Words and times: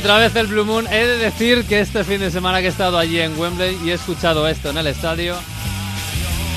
otra 0.00 0.16
vez 0.18 0.34
el 0.36 0.46
Blue 0.46 0.64
Moon. 0.64 0.86
He 0.86 1.06
de 1.06 1.16
decir 1.18 1.64
que 1.64 1.80
este 1.80 2.04
fin 2.04 2.20
de 2.20 2.30
semana 2.30 2.60
que 2.60 2.66
he 2.66 2.70
estado 2.70 2.98
allí 2.98 3.20
en 3.20 3.38
Wembley 3.38 3.78
y 3.84 3.90
he 3.90 3.94
escuchado 3.94 4.48
esto 4.48 4.70
en 4.70 4.78
el 4.78 4.86
estadio, 4.86 5.36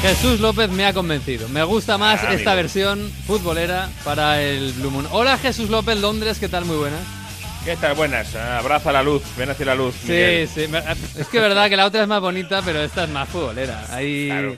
Jesús 0.01 0.39
López 0.39 0.70
me 0.70 0.85
ha 0.85 0.93
convencido. 0.93 1.48
Me 1.49 1.63
gusta 1.63 1.98
más 1.98 2.21
Ah, 2.23 2.34
esta 2.34 2.51
amigo. 2.51 2.55
versión 2.55 3.11
futbolera 3.27 3.89
para 4.03 4.41
el 4.41 4.71
Blue 4.73 4.91
Moon. 4.91 5.07
Hola 5.11 5.37
Jesús 5.37 5.70
López, 5.70 5.98
Londres, 5.99 6.39
¿qué 6.39 6.48
tal? 6.49 6.65
Muy 6.65 6.77
buenas. 6.77 6.99
¿Qué 7.65 7.75
tal? 7.77 7.93
Buenas. 7.95 8.35
Abraza 8.35 8.91
la 8.91 9.03
luz. 9.03 9.21
Ven 9.37 9.49
hacia 9.49 9.65
la 9.65 9.75
luz. 9.75 9.93
Sí, 10.01 10.12
Miguel. 10.12 10.49
sí. 10.53 10.62
Es 11.17 11.27
que 11.27 11.37
es 11.37 11.43
verdad 11.43 11.70
que 11.70 11.77
la 11.77 11.85
otra 11.85 12.01
es 12.01 12.07
más 12.07 12.20
bonita, 12.21 12.62
pero 12.63 12.81
esta 12.81 13.03
es 13.05 13.09
más 13.09 13.27
futbolera. 13.29 13.85
Ahí, 13.91 14.27
Claro. 14.27 14.57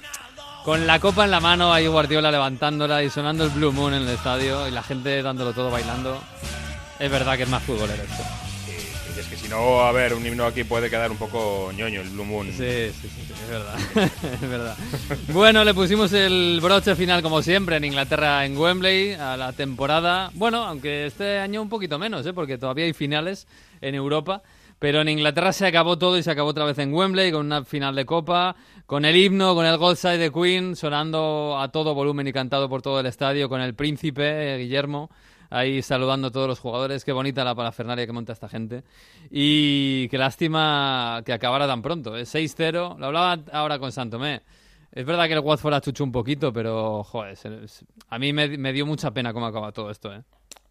con 0.64 0.88
la 0.88 1.00
copa 1.00 1.26
en 1.26 1.32
la 1.32 1.40
mano, 1.40 1.72
ahí 1.74 1.86
Guardiola 1.88 2.32
levantándola 2.32 3.04
y 3.04 3.10
sonando 3.12 3.44
el 3.44 3.52
Blue 3.52 3.72
Moon 3.72 3.94
en 3.94 4.04
el 4.04 4.10
estadio 4.10 4.68
y 4.68 4.72
la 4.72 4.82
gente 4.84 5.22
dándolo 5.22 5.54
todo 5.54 5.70
bailando. 5.70 6.20
Es 7.00 7.12
verdad 7.12 7.36
que 7.38 7.44
es 7.44 7.50
más 7.50 7.62
futbolero 7.64 8.02
esto. 8.02 8.24
Y, 9.16 9.20
es 9.20 9.28
que 9.28 9.36
si 9.38 9.48
no, 9.48 9.82
a 9.82 9.92
ver, 9.92 10.14
un 10.14 10.26
himno 10.26 10.46
aquí 10.46 10.64
puede 10.64 10.90
quedar 10.90 11.12
un 11.12 11.18
poco 11.18 11.72
ñoño, 11.72 12.02
el 12.02 12.10
Blue 12.10 12.26
Moon. 12.26 12.48
Sí, 12.48 12.92
sí, 13.02 13.08
sí, 13.08 13.34
es 13.34 13.50
verdad. 13.50 13.76
es 14.34 14.50
verdad. 14.50 14.78
Bueno, 15.30 15.64
le 15.64 15.74
pusimos 15.74 16.12
el 16.14 16.60
broche 16.62 16.96
final, 16.96 17.22
como 17.22 17.42
siempre, 17.42 17.78
en 17.78 17.86
Inglaterra, 17.86 18.46
en 18.46 18.58
Wembley, 18.58 19.14
a 19.14 19.38
la 19.38 19.54
temporada. 19.54 20.32
Bueno, 20.34 20.66
aunque 20.66 21.06
este 21.06 21.40
año 21.40 21.62
un 21.62 21.70
poquito 21.70 21.98
menos, 21.98 22.26
¿eh? 22.26 22.34
porque 22.34 22.58
todavía 22.58 22.86
hay 22.86 22.94
finales 22.94 23.48
en 23.82 23.96
Europa. 23.96 24.42
Pero 24.78 25.02
en 25.02 25.08
Inglaterra 25.08 25.54
se 25.54 25.66
acabó 25.66 25.98
todo 25.98 26.18
y 26.18 26.24
se 26.24 26.32
acabó 26.32 26.50
otra 26.50 26.66
vez 26.66 26.78
en 26.80 26.94
Wembley 26.94 27.32
con 27.32 27.46
una 27.46 27.64
final 27.64 27.96
de 27.96 28.06
Copa, 28.06 28.58
con 28.86 29.06
el 29.06 29.16
himno, 29.16 29.56
con 29.56 29.66
el 29.66 29.78
God 29.78 29.96
Side 29.96 30.18
de 30.18 30.32
Queen 30.32 30.76
sonando 30.76 31.58
a 31.58 31.72
todo 31.72 31.96
volumen 31.96 32.28
y 32.28 32.34
cantado 32.34 32.68
por 32.68 32.82
todo 32.82 33.00
el 33.00 33.06
estadio, 33.06 33.48
con 33.48 33.62
el 33.62 33.74
príncipe 33.74 34.56
eh, 34.56 34.58
Guillermo 34.58 35.10
ahí 35.56 35.82
saludando 35.82 36.28
a 36.28 36.32
todos 36.32 36.48
los 36.48 36.60
jugadores. 36.60 37.06
Qué 37.06 37.12
bonita 37.12 37.44
la 37.44 37.56
parafernalia 37.56 38.06
que 38.06 38.12
monta 38.12 38.34
esta 38.34 38.50
gente. 38.50 38.84
Y 39.30 40.08
qué 40.10 40.18
lástima 40.18 41.22
que 41.26 41.34
acabara 41.34 41.68
tan 41.68 41.82
pronto. 41.82 42.18
¿eh? 42.18 42.24
6-0. 42.24 42.98
Lo 42.98 43.06
hablaba 43.06 43.40
ahora 43.52 43.80
con 43.80 43.92
Santomé. 43.92 44.42
Es 44.92 45.06
verdad 45.06 45.28
que 45.28 45.34
el 45.34 45.40
Watford 45.40 45.74
achuchó 45.74 46.04
un 46.04 46.12
poquito, 46.12 46.54
pero 46.54 47.04
joder, 47.04 47.38
a 48.10 48.20
mí 48.20 48.32
me, 48.32 48.58
me 48.58 48.72
dio 48.72 48.86
mucha 48.86 49.12
pena 49.12 49.34
cómo 49.34 49.46
acaba 49.46 49.72
todo 49.72 49.92
esto. 49.92 50.14
¿eh? 50.14 50.22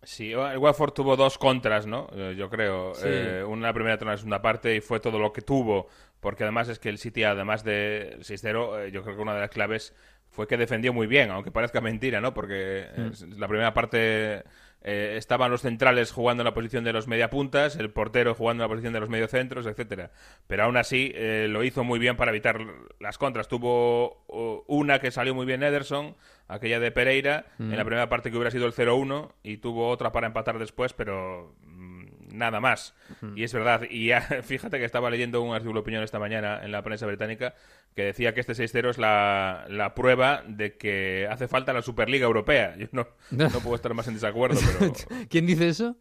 Sí, 0.03 0.33
el 0.33 0.59
Watford 0.59 0.93
tuvo 0.93 1.17
dos 1.17 1.39
contras, 1.39 1.87
¿no? 1.87 2.09
Eh, 2.15 2.35
Yo 2.37 2.49
creo. 2.51 2.95
Sí. 2.95 3.07
Eh, 3.07 3.45
una 3.45 3.69
la 3.69 3.73
primera, 3.73 3.95
otra 3.97 4.07
en 4.07 4.13
la 4.13 4.17
segunda 4.17 4.43
parte 4.43 4.77
y 4.77 4.81
fue 4.81 5.01
todo 5.01 5.19
lo 5.19 5.33
que 5.33 5.43
tuvo. 5.43 5.89
Porque 6.21 6.45
además 6.45 6.69
es 6.69 6.79
que 6.79 6.89
el 6.89 6.99
City, 6.99 7.25
además 7.25 7.65
de 7.65 8.17
6-0, 8.21 8.87
eh, 8.87 8.91
yo 8.91 9.03
creo 9.03 9.17
que 9.17 9.23
una 9.23 9.35
de 9.35 9.41
las 9.41 9.51
claves 9.51 9.95
fue 10.31 10.47
que 10.47 10.57
defendió 10.57 10.93
muy 10.93 11.07
bien, 11.07 11.31
aunque 11.31 11.51
parezca 11.51 11.81
mentira, 11.81 12.21
¿no? 12.21 12.35
Porque 12.35 12.87
eh, 12.89 13.11
la 13.37 13.47
primera 13.47 13.73
parte 13.73 14.43
eh, 14.87 15.15
estaban 15.17 15.51
los 15.51 15.63
centrales 15.63 16.13
jugando 16.13 16.43
en 16.43 16.45
la 16.45 16.53
posición 16.53 16.85
de 16.85 16.93
los 16.93 17.09
mediapuntas, 17.09 17.77
el 17.77 17.91
portero 17.91 18.35
jugando 18.35 18.63
en 18.63 18.69
la 18.69 18.73
posición 18.73 18.93
de 18.93 19.01
los 19.01 19.09
mediocentros, 19.09 19.67
etcétera. 19.67 20.11
Pero 20.47 20.65
aún 20.65 20.77
así 20.77 21.11
eh, 21.15 21.47
lo 21.49 21.65
hizo 21.65 21.85
muy 21.85 21.99
bien 21.99 22.19
para 22.19 22.31
evitar 22.31 22.61
las 23.01 23.17
contras. 23.17 23.49
Tuvo 23.49 24.25
uh, 24.29 24.63
una 24.67 24.99
que 24.99 25.11
salió 25.11 25.35
muy 25.35 25.47
bien 25.47 25.63
Ederson, 25.63 26.17
aquella 26.49 26.81
de 26.81 26.91
Pereira, 26.91 27.47
en 27.59 27.75
la 27.75 27.85
primera 27.85 28.11
parte 28.11 28.31
que 28.31 28.37
hubiera 28.37 28.51
sido 28.51 28.67
el 28.67 28.75
0-1, 28.75 29.33
y 29.43 29.57
tuvo 29.57 29.89
otra 29.89 30.13
para 30.13 30.27
empatar 30.27 30.59
después, 30.59 30.93
pero 30.93 31.55
mm, 31.63 31.94
nada 32.35 32.61
más. 32.61 32.95
Y 33.35 33.45
es 33.45 33.53
verdad, 33.53 33.83
y 33.89 34.09
ya, 34.09 34.21
fíjate 34.43 34.79
que 34.79 34.85
estaba 34.85 35.11
leyendo 35.11 35.43
un 35.43 35.55
artículo 35.55 35.81
de 35.81 35.83
opinión 35.83 36.03
esta 36.03 36.19
mañana 36.19 36.61
en 36.63 36.73
la 36.73 36.83
prensa 36.83 37.07
británica 37.07 37.55
que 37.95 38.03
decía 38.05 38.35
que 38.35 38.41
este 38.41 38.55
6-0 38.55 38.91
es 38.91 38.99
la, 38.99 39.67
la 39.69 39.95
prueba 39.95 40.43
de 40.47 40.77
que 40.77 41.29
hace 41.31 41.49
falta 41.49 41.73
la 41.73 41.83
Superliga 41.83 42.27
Europea. 42.27 42.77
Yo 42.79 42.89
no, 42.93 43.07
no 43.31 43.61
puedo 43.61 43.77
estar 43.77 43.95
más 43.95 44.09
en 44.09 44.15
desacuerdo, 44.15 44.61
pero 44.79 44.93
¿Quién 45.29 45.47
dice 45.47 45.69
eso? 45.69 45.97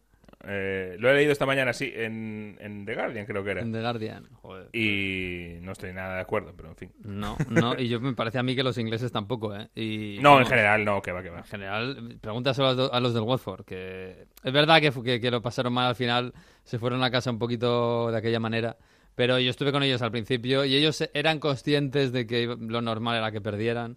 Eh, 0.46 0.96
lo 0.98 1.10
he 1.10 1.14
leído 1.14 1.32
esta 1.32 1.46
mañana, 1.46 1.72
sí, 1.72 1.92
en, 1.94 2.56
en 2.60 2.84
The 2.84 2.94
Guardian 2.94 3.26
creo 3.26 3.42
que 3.44 3.50
era. 3.52 3.60
En 3.62 3.72
The 3.72 3.80
Guardian. 3.80 4.28
Joder. 4.42 4.68
Y 4.72 5.58
no 5.60 5.72
estoy 5.72 5.92
nada 5.92 6.16
de 6.16 6.20
acuerdo, 6.20 6.52
pero 6.56 6.68
en 6.70 6.76
fin. 6.76 6.92
No, 7.04 7.36
no, 7.50 7.78
y 7.78 7.88
yo 7.88 8.00
me 8.00 8.14
parece 8.14 8.38
a 8.38 8.42
mí 8.42 8.54
que 8.56 8.62
los 8.62 8.78
ingleses 8.78 9.10
tampoco, 9.12 9.54
¿eh? 9.54 9.68
Y, 9.74 10.18
No, 10.20 10.38
en 10.38 10.44
como- 10.44 10.46
general, 10.50 10.84
no, 10.84 11.00
que 11.02 11.12
va, 11.12 11.22
que 11.22 11.30
va. 11.30 11.38
En 11.38 11.44
general, 11.44 12.18
pregúntaselo 12.20 12.68
a, 12.68 12.96
a 12.96 13.00
los 13.00 13.14
del 13.14 13.22
Watford, 13.22 13.64
que 13.64 14.26
es 14.42 14.52
verdad 14.52 14.80
que, 14.80 14.90
que, 15.02 15.20
que 15.20 15.30
lo 15.30 15.40
pasaron 15.42 15.72
mal 15.72 15.86
al 15.88 15.96
final, 15.96 16.32
se 16.64 16.78
fueron 16.78 17.02
a 17.02 17.10
casa 17.10 17.30
un 17.30 17.38
poquito 17.38 18.10
de 18.10 18.18
aquella 18.18 18.40
manera, 18.40 18.76
pero 19.14 19.38
yo 19.38 19.50
estuve 19.50 19.72
con 19.72 19.82
ellos 19.82 20.02
al 20.02 20.10
principio 20.10 20.64
y 20.64 20.74
ellos 20.74 21.08
eran 21.14 21.38
conscientes 21.38 22.12
de 22.12 22.26
que 22.26 22.46
lo 22.46 22.82
normal 22.82 23.16
era 23.16 23.30
que 23.30 23.40
perdieran, 23.40 23.96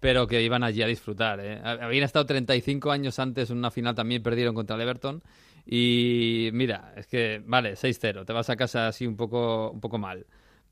pero 0.00 0.26
que 0.28 0.40
iban 0.42 0.62
allí 0.62 0.80
a 0.82 0.86
disfrutar. 0.86 1.40
¿eh? 1.40 1.58
Hab- 1.64 1.82
Habían 1.82 2.04
estado 2.04 2.24
35 2.26 2.92
años 2.92 3.18
antes 3.18 3.50
en 3.50 3.56
una 3.58 3.70
final, 3.72 3.94
también 3.96 4.22
perdieron 4.22 4.54
contra 4.54 4.76
el 4.76 4.82
Everton 4.82 5.22
y 5.70 6.50
mira, 6.52 6.94
es 6.96 7.06
que, 7.06 7.42
vale, 7.46 7.76
6-0, 7.76 8.24
te 8.24 8.32
vas 8.32 8.48
a 8.50 8.56
casa 8.56 8.88
así 8.88 9.06
un 9.06 9.16
poco, 9.16 9.70
un 9.70 9.80
poco 9.80 9.98
mal. 9.98 10.26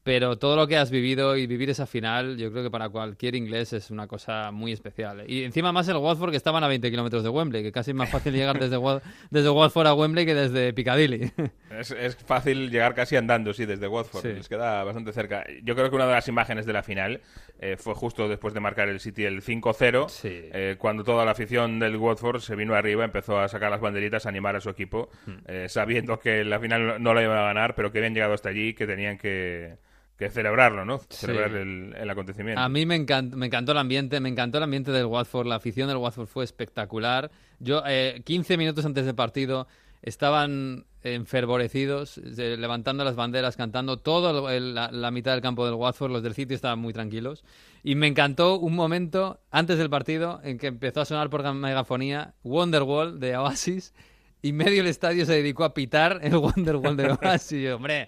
Pero 0.07 0.39
todo 0.39 0.55
lo 0.55 0.69
que 0.69 0.77
has 0.77 0.93
vivido 0.93 1.37
y 1.37 1.49
vivir 1.49 1.69
esa 1.69 1.85
final, 1.85 2.37
yo 2.37 2.53
creo 2.53 2.63
que 2.63 2.71
para 2.71 2.89
cualquier 2.91 3.35
inglés 3.35 3.73
es 3.73 3.91
una 3.91 4.07
cosa 4.07 4.53
muy 4.53 4.71
especial. 4.71 5.25
Y 5.27 5.43
encima 5.43 5.73
más 5.73 5.89
el 5.89 5.97
Watford 5.97 6.31
que 6.31 6.37
estaban 6.37 6.63
a 6.63 6.69
20 6.69 6.89
kilómetros 6.93 7.25
de 7.25 7.29
Wembley, 7.29 7.65
que 7.65 7.73
casi 7.73 7.91
es 7.91 7.97
más 7.97 8.09
fácil 8.09 8.33
llegar 8.33 8.57
desde, 8.61 8.79
desde 9.31 9.51
Watford 9.51 9.89
a 9.89 9.95
Wembley 9.95 10.25
que 10.25 10.37
desde 10.37 10.73
Piccadilly. 10.73 11.33
Es, 11.73 11.91
es 11.91 12.15
fácil 12.15 12.71
llegar 12.71 12.95
casi 12.95 13.17
andando, 13.17 13.53
sí, 13.53 13.67
desde 13.67 13.89
Watford. 13.89 14.23
Sí. 14.23 14.29
Les 14.29 14.49
queda 14.49 14.85
bastante 14.85 15.13
cerca. 15.13 15.45
Yo 15.65 15.75
creo 15.75 15.91
que 15.91 15.97
una 15.97 16.07
de 16.07 16.13
las 16.13 16.29
imágenes 16.29 16.67
de 16.67 16.73
la 16.73 16.85
final 16.85 17.21
eh, 17.59 17.77
fue 17.77 17.95
justo 17.95 18.29
después 18.29 18.55
de 18.55 18.61
marcar 18.61 18.89
el 18.89 19.01
City 19.01 19.25
el 19.25 19.43
5-0, 19.43 20.09
Sí. 20.09 20.29
eh, 20.33 20.77
cuando 20.79 21.03
toda 21.03 21.25
la 21.25 21.33
afición 21.33 21.81
del 21.81 21.97
Watford 21.97 22.43
se 22.43 22.55
vino 22.55 22.77
arriba, 22.77 23.05
empezó 23.05 23.41
a 23.41 23.49
sacar 23.49 23.73
las 23.73 23.81
banderitas, 23.81 24.25
a 24.25 24.29
animar 24.29 24.55
a 24.55 24.61
su 24.61 24.71
equipo, 24.71 25.11
Hmm. 25.27 25.33
eh, 25.49 25.67
sabiendo 25.69 26.21
que 26.21 26.45
la 26.45 26.61
final 26.61 27.03
no- 27.03 27.13
la 27.13 27.23
iban 27.25 27.39
a 27.39 27.43
ganar, 27.43 27.75
pero 27.75 27.91
que 27.91 27.99
habían 27.99 28.15
llegado 28.15 28.35
hasta 28.35 28.51
allí 28.51 28.73
que 28.73 28.87
tenían 28.87 29.19
que, 29.19 29.75
que 30.17 30.31
celebrarlo, 30.31 30.85
¿no? 30.85 30.99
Celebrar 31.11 31.53
el, 31.53 31.95
el 31.97 32.11
acontecimiento. 32.11 32.61
A 32.61 32.69
mí 32.69 32.87
me 32.87 32.95
encantó, 32.95 33.37
me 33.37 33.47
encantó 33.47 33.73
el 33.73 33.79
ambiente, 33.79 34.19
me 34.21 34.29
encantó 34.29 34.59
el 34.59 34.65
ambiente 34.65 34.91
del 34.91 35.07
Watford, 35.07 35.47
la 35.47 35.57
afición 35.57 35.89
del 35.89 35.99
Watford 35.99 36.27
fue 36.27 36.45
espectacular. 36.45 37.31
Yo, 37.59 37.83
eh, 37.87 38.23
15 38.25 38.57
minutos 38.57 38.87
antes 38.87 39.05
del 39.05 39.15
partido, 39.15 39.67
estaban 40.03 40.87
enfervorecidos, 41.03 42.19
eh, 42.19 42.57
levantando 42.59 43.05
las 43.05 43.17
banderas, 43.17 43.57
cantando 43.57 44.01
la, 44.05 44.91
la 44.91 45.11
mitad 45.11 45.33
del 45.33 45.41
campo 45.41 45.67
del 45.67 45.75
Watford, 45.75 46.11
los 46.11 46.23
del 46.23 46.35
City 46.35 46.55
estaban 46.55 46.79
muy 46.79 46.93
tranquilos. 46.93 47.45
Y 47.83 47.95
me 47.95 48.07
encantó 48.07 48.59
un 48.59 48.75
momento 48.75 49.41
antes 49.51 49.79
del 49.79 49.91
partido 49.91 50.41
en 50.43 50.59
que 50.59 50.69
empezó 50.69 51.01
a 51.01 51.05
sonar 51.05 51.31
por 51.31 51.53
megafonía 51.55 52.35
Wonderwall 52.43 53.21
de 53.21 53.37
Oasis. 53.37 53.95
Y 54.43 54.53
medio 54.53 54.83
el 54.83 54.87
estadio 54.87 55.27
se 55.27 55.33
dedicó 55.33 55.65
a 55.65 55.75
pitar 55.75 56.21
el 56.23 56.37
Wonderwall 56.37 56.97
de 56.97 57.11
Oasis. 57.23 57.53
Y 57.53 57.63
yo, 57.65 57.77
hombre, 57.77 58.07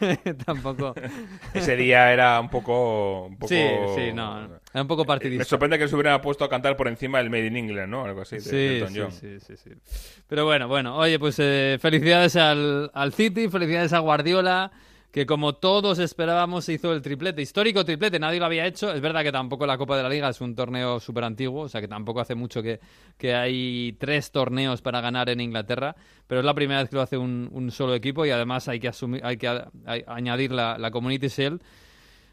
tampoco. 0.46 0.94
Ese 1.52 1.76
día 1.76 2.12
era 2.12 2.40
un 2.40 2.48
poco... 2.48 3.26
Un 3.26 3.36
poco... 3.36 3.48
Sí, 3.48 3.60
sí, 3.96 4.12
no. 4.14 4.44
Era 4.72 4.82
un 4.82 4.88
poco 4.88 5.02
Me 5.02 5.08
partidista. 5.08 5.44
sorprende 5.44 5.78
que 5.78 5.86
se 5.88 5.94
hubieran 5.94 6.20
puesto 6.22 6.44
a 6.44 6.48
cantar 6.48 6.76
por 6.76 6.88
encima 6.88 7.18
del 7.18 7.28
Made 7.28 7.46
in 7.46 7.56
England, 7.56 7.90
¿no? 7.90 8.04
Algo 8.04 8.22
así, 8.22 8.36
de 8.36 8.40
Sí, 8.40 8.92
sí, 8.94 8.98
John. 9.00 9.12
sí, 9.12 9.38
sí, 9.40 9.56
sí. 9.56 9.70
Pero 10.26 10.44
bueno, 10.46 10.68
bueno, 10.68 10.96
oye, 10.96 11.18
pues 11.18 11.36
eh, 11.38 11.76
felicidades 11.80 12.36
al, 12.36 12.90
al 12.94 13.12
City, 13.12 13.48
felicidades 13.48 13.92
a 13.92 13.98
Guardiola, 13.98 14.72
que 15.14 15.26
como 15.26 15.54
todos 15.54 16.00
esperábamos 16.00 16.64
se 16.64 16.72
hizo 16.72 16.92
el 16.92 17.00
triplete, 17.00 17.40
histórico 17.40 17.84
triplete, 17.84 18.18
nadie 18.18 18.40
lo 18.40 18.46
había 18.46 18.66
hecho. 18.66 18.92
Es 18.92 19.00
verdad 19.00 19.22
que 19.22 19.30
tampoco 19.30 19.64
la 19.64 19.78
Copa 19.78 19.96
de 19.96 20.02
la 20.02 20.08
Liga 20.08 20.28
es 20.28 20.40
un 20.40 20.56
torneo 20.56 20.98
súper 20.98 21.22
antiguo, 21.22 21.62
o 21.62 21.68
sea 21.68 21.80
que 21.80 21.86
tampoco 21.86 22.18
hace 22.20 22.34
mucho 22.34 22.60
que, 22.64 22.80
que 23.16 23.32
hay 23.32 23.92
tres 24.00 24.32
torneos 24.32 24.82
para 24.82 25.00
ganar 25.00 25.28
en 25.28 25.38
Inglaterra, 25.40 25.94
pero 26.26 26.40
es 26.40 26.44
la 26.44 26.52
primera 26.52 26.80
vez 26.80 26.90
que 26.90 26.96
lo 26.96 27.02
hace 27.02 27.16
un, 27.16 27.48
un 27.52 27.70
solo 27.70 27.94
equipo 27.94 28.26
y 28.26 28.30
además 28.32 28.66
hay 28.66 28.80
que, 28.80 28.88
asumir, 28.88 29.24
hay 29.24 29.36
que 29.36 29.46
a- 29.46 29.70
hay- 29.86 30.02
añadir 30.08 30.50
la, 30.50 30.78
la 30.78 30.90
Community 30.90 31.28
Shield. 31.28 31.62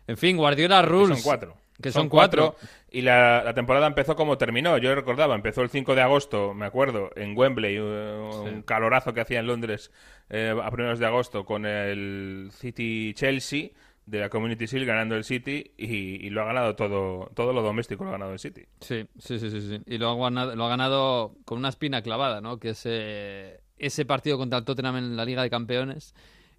En 0.07 0.17
fin, 0.17 0.35
Guardiola 0.35 0.81
Rules. 0.81 1.19
son 1.19 1.23
cuatro. 1.23 1.57
Que 1.81 1.91
son 1.91 2.09
cuatro. 2.09 2.55
Y 2.91 3.01
la, 3.01 3.43
la 3.43 3.53
temporada 3.53 3.87
empezó 3.87 4.15
como 4.15 4.37
terminó. 4.37 4.77
Yo 4.77 4.93
recordaba, 4.93 5.35
empezó 5.35 5.61
el 5.61 5.69
5 5.69 5.95
de 5.95 6.01
agosto, 6.01 6.53
me 6.53 6.65
acuerdo, 6.65 7.11
en 7.15 7.37
Wembley, 7.37 7.77
un 7.79 8.63
calorazo 8.63 9.13
que 9.13 9.21
hacía 9.21 9.39
en 9.39 9.47
Londres 9.47 9.91
eh, 10.29 10.53
a 10.61 10.69
primeros 10.71 10.99
de 10.99 11.05
agosto 11.05 11.45
con 11.45 11.65
el 11.65 12.49
City-Chelsea 12.51 13.69
de 14.05 14.19
la 14.19 14.29
Community 14.29 14.65
Shield 14.65 14.85
ganando 14.85 15.15
el 15.15 15.23
City 15.23 15.71
y, 15.77 16.25
y 16.25 16.29
lo 16.29 16.41
ha 16.41 16.45
ganado 16.45 16.75
todo, 16.75 17.31
todo 17.33 17.53
lo 17.53 17.61
doméstico, 17.61 18.03
lo 18.03 18.09
ha 18.09 18.13
ganado 18.13 18.33
el 18.33 18.39
City. 18.39 18.65
Sí, 18.81 19.07
sí, 19.17 19.39
sí, 19.39 19.49
sí, 19.49 19.61
sí. 19.61 19.81
Y 19.85 19.97
lo 19.97 20.09
ha, 20.09 20.15
ganado, 20.15 20.55
lo 20.55 20.65
ha 20.65 20.69
ganado 20.69 21.35
con 21.45 21.59
una 21.59 21.69
espina 21.69 22.01
clavada, 22.01 22.41
¿no? 22.41 22.59
Que 22.59 22.69
es 22.69 22.81
eh, 22.85 23.61
ese 23.77 24.05
partido 24.05 24.37
contra 24.37 24.59
el 24.59 24.65
Tottenham 24.65 24.97
en 24.97 25.15
la 25.15 25.25
Liga 25.25 25.43
de 25.43 25.49
Campeones, 25.49 26.13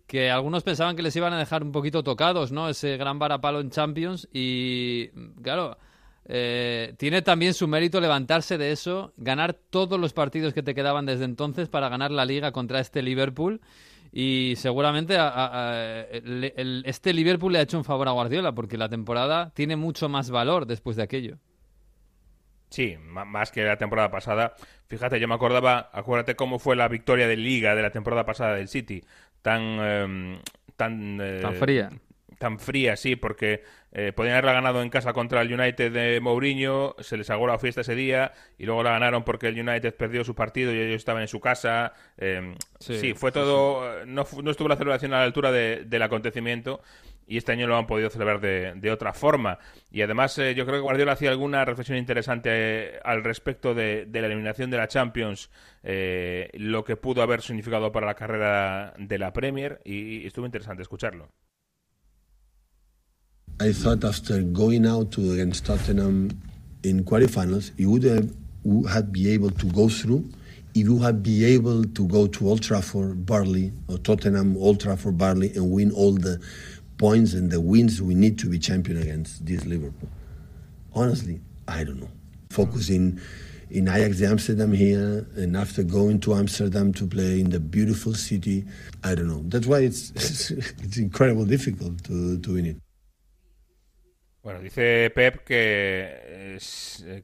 que 0.07 0.31
algunos 0.31 0.63
pensaban 0.63 0.97
que 0.97 1.03
les 1.03 1.17
iban 1.17 1.33
a 1.33 1.39
dejar 1.39 1.63
un 1.63 1.73
poquito 1.73 2.03
tocados, 2.03 2.53
¿no? 2.53 2.69
Ese 2.69 2.97
gran 2.97 3.19
varapalo 3.19 3.61
en 3.61 3.71
Champions 3.71 4.29
y, 4.33 5.09
claro, 5.43 5.79
eh, 6.27 6.95
tiene 6.99 7.23
también 7.23 7.55
su 7.55 7.67
mérito 7.67 8.01
levantarse 8.01 8.59
de 8.59 8.73
eso, 8.73 9.13
ganar 9.17 9.55
todos 9.55 9.99
los 9.99 10.13
partidos 10.13 10.55
que 10.55 10.63
te 10.63 10.75
quedaban 10.75 11.07
desde 11.07 11.25
entonces 11.25 11.69
para 11.69 11.89
ganar 11.89 12.11
la 12.11 12.25
Liga 12.25 12.53
contra 12.53 12.81
este 12.81 13.03
Liverpool. 13.03 13.61
Y 14.15 14.55
seguramente 14.57 15.17
este 16.85 17.15
Liverpool 17.15 17.55
le 17.55 17.61
ha 17.61 17.63
hecho 17.63 17.79
un 17.79 17.85
favor 17.85 18.09
a 18.09 18.13
Guardiola 18.13 18.53
porque 18.53 18.77
la 18.77 18.91
temporada 18.91 19.51
tiene 19.55 19.77
mucho 19.77 20.11
más 20.11 20.31
valor 20.31 20.67
después 20.67 20.97
de 20.97 21.03
aquello. 21.03 21.39
Sí, 22.69 22.97
más 22.99 23.51
que 23.51 23.65
la 23.65 23.77
temporada 23.77 24.11
pasada. 24.11 24.55
Fíjate, 24.87 25.19
yo 25.19 25.29
me 25.29 25.35
acordaba, 25.35 25.91
acuérdate 25.93 26.37
cómo 26.37 26.59
fue 26.59 26.77
la 26.77 26.89
victoria 26.89 27.27
de 27.27 27.37
Liga 27.37 27.75
de 27.75 27.83
la 27.83 27.91
temporada 27.91 28.25
pasada 28.25 28.55
del 28.55 28.69
City. 28.69 29.03
Tan. 29.43 29.63
Em, 29.63 30.39
tan, 30.77 31.19
tan 31.41 31.55
fría 31.57 31.91
tan 32.43 32.59
fría, 32.59 32.97
sí, 32.97 33.15
porque 33.15 33.63
eh, 33.93 34.13
podían 34.13 34.35
haberla 34.35 34.55
ganado 34.55 34.83
en 34.83 34.91
casa 34.91 35.13
contra 35.13 35.43
el 35.43 35.53
United 35.53 35.93
de 35.93 36.19
Mourinho, 36.21 36.97
se 36.99 37.17
les 37.17 37.31
agó 37.31 37.47
la 37.47 37.57
fiesta 37.61 37.83
ese 37.83 37.95
día 37.95 38.33
y 38.59 38.67
luego 38.67 38.83
la 38.83 38.91
ganaron 38.91 39.23
porque 39.23 39.47
el 39.47 39.61
United 39.61 39.95
perdió 39.95 40.25
su 40.25 40.35
partido 40.35 40.75
y 40.75 40.81
ellos 40.81 40.97
estaban 40.97 41.23
en 41.23 41.29
su 41.29 41.39
casa. 41.39 41.93
Em, 42.19 42.57
sí, 42.81 43.15
fue 43.15 43.31
todo. 43.31 44.05
No, 44.07 44.27
no, 44.43 44.51
estuvo 44.51 44.67
la 44.67 44.75
celebración 44.75 45.15
a 45.15 45.19
la 45.19 45.25
altura 45.25 45.53
del 45.53 46.03
acontecimiento 46.03 46.81
y 47.27 47.37
este 47.37 47.53
año 47.53 47.67
lo 47.67 47.77
han 47.77 47.87
podido 47.87 48.11
celebrar 48.11 48.41
de, 48.41 48.91
otra 48.91 49.13
forma. 49.13 49.59
Y 49.91 50.03
además, 50.03 50.37
eh, 50.39 50.55
yo 50.55 50.65
creo 50.65 50.79
que 50.79 50.83
Guardiola 50.83 51.13
hacía 51.13 51.31
alguna 51.31 51.65
reflexión 51.65 51.99
interesante 51.99 52.51
eh, 52.53 53.01
al 53.05 53.25
respecto 53.25 53.75
de, 53.75 54.09
la 54.13 54.27
eliminación 54.27 54.71
de 54.71 54.77
la 54.77 54.89
Champions, 54.89 55.51
lo 55.83 56.85
que 56.85 56.97
pudo 56.97 57.23
haber 57.23 57.43
significado 57.43 57.91
para 57.93 58.07
la 58.07 58.15
carrera 58.15 58.95
de 58.99 59.19
la 59.19 59.33
Premier, 59.33 59.81
y 59.85 60.27
estuvo 60.27 60.47
interesante 60.47 60.83
escucharlo. 60.83 61.29
I 63.61 63.73
thought 63.73 64.05
after 64.05 64.43
going 64.43 64.87
out 64.87 65.13
to 65.13 65.33
against 65.33 65.67
Tottenham 65.67 66.31
in 66.83 67.05
quarterfinals, 67.05 67.73
you 67.77 67.91
would 67.91 68.03
have 68.05 68.29
would 68.65 68.89
have 68.91 69.13
be 69.13 69.31
able 69.31 69.51
to 69.51 69.67
go 69.67 69.89
through. 69.89 70.25
If 70.75 70.87
you 70.87 70.99
have 71.01 71.23
be 71.23 71.45
able 71.45 71.85
to 71.85 72.09
go 72.09 72.27
to 72.27 72.49
Old 72.49 72.63
Trafford, 72.63 73.27
Barley, 73.27 73.73
or 73.89 73.99
Tottenham, 73.99 74.57
Old 74.57 74.81
Trafford, 74.81 75.19
Barley, 75.19 75.53
and 75.55 75.71
win 75.71 75.93
all 75.93 76.13
the 76.13 76.41
points 77.03 77.35
and 77.35 77.51
the 77.51 77.61
wins 77.61 78.01
we 78.01 78.15
need 78.15 78.39
to 78.39 78.47
be 78.47 78.59
champion 78.61 78.97
against 79.03 79.45
this 79.45 79.67
Liverpool. 79.67 80.09
Honestly, 80.95 81.41
I 81.67 81.83
don't 81.83 81.99
know. 81.99 82.13
Focusing 82.51 83.21
in 83.71 83.89
Ajax 83.89 84.23
Amsterdam 84.23 84.73
here, 84.73 85.27
and 85.37 85.57
after 85.57 85.83
going 85.83 86.21
to 86.21 86.35
Amsterdam 86.35 86.93
to 86.93 87.05
play 87.07 87.41
in 87.41 87.51
the 87.51 87.59
beautiful 87.59 88.15
city, 88.15 88.65
I 89.03 89.17
don't 89.17 89.27
know. 89.27 89.43
That's 89.49 89.67
why 89.67 89.81
it's 89.81 90.11
it's, 90.15 90.51
it's 90.85 90.99
incredible 90.99 91.45
difficult 91.45 92.05
to, 92.05 92.39
to 92.39 92.55
win 92.55 92.67
it. 92.67 92.77
Bueno, 94.45 94.61
dice 94.61 95.11
Pep 95.11 95.45
que 95.45 96.59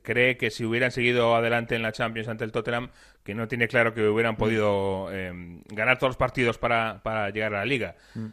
cree 0.03 0.37
que 0.37 0.51
si 0.51 0.65
hubieran 0.65 0.91
seguido 0.91 1.37
adelante 1.37 1.77
en 1.77 1.83
la 1.83 1.93
Champions 1.93 2.29
ante 2.29 2.45
el 2.45 2.53
Tottenham, 2.53 2.91
que 3.25 3.35
no 3.35 3.47
tiene 3.47 3.69
claro 3.69 3.93
que 3.93 4.09
hubieran 4.09 4.37
podido 4.37 5.13
em, 5.13 5.63
ganar 5.69 5.99
todos 5.99 6.11
los 6.11 6.17
partidos 6.17 6.59
para, 6.59 7.03
para, 7.03 7.31
llegar 7.31 7.55
a 7.55 7.59
la 7.59 7.65
liga. 7.65 7.97
Mm. 8.15 8.27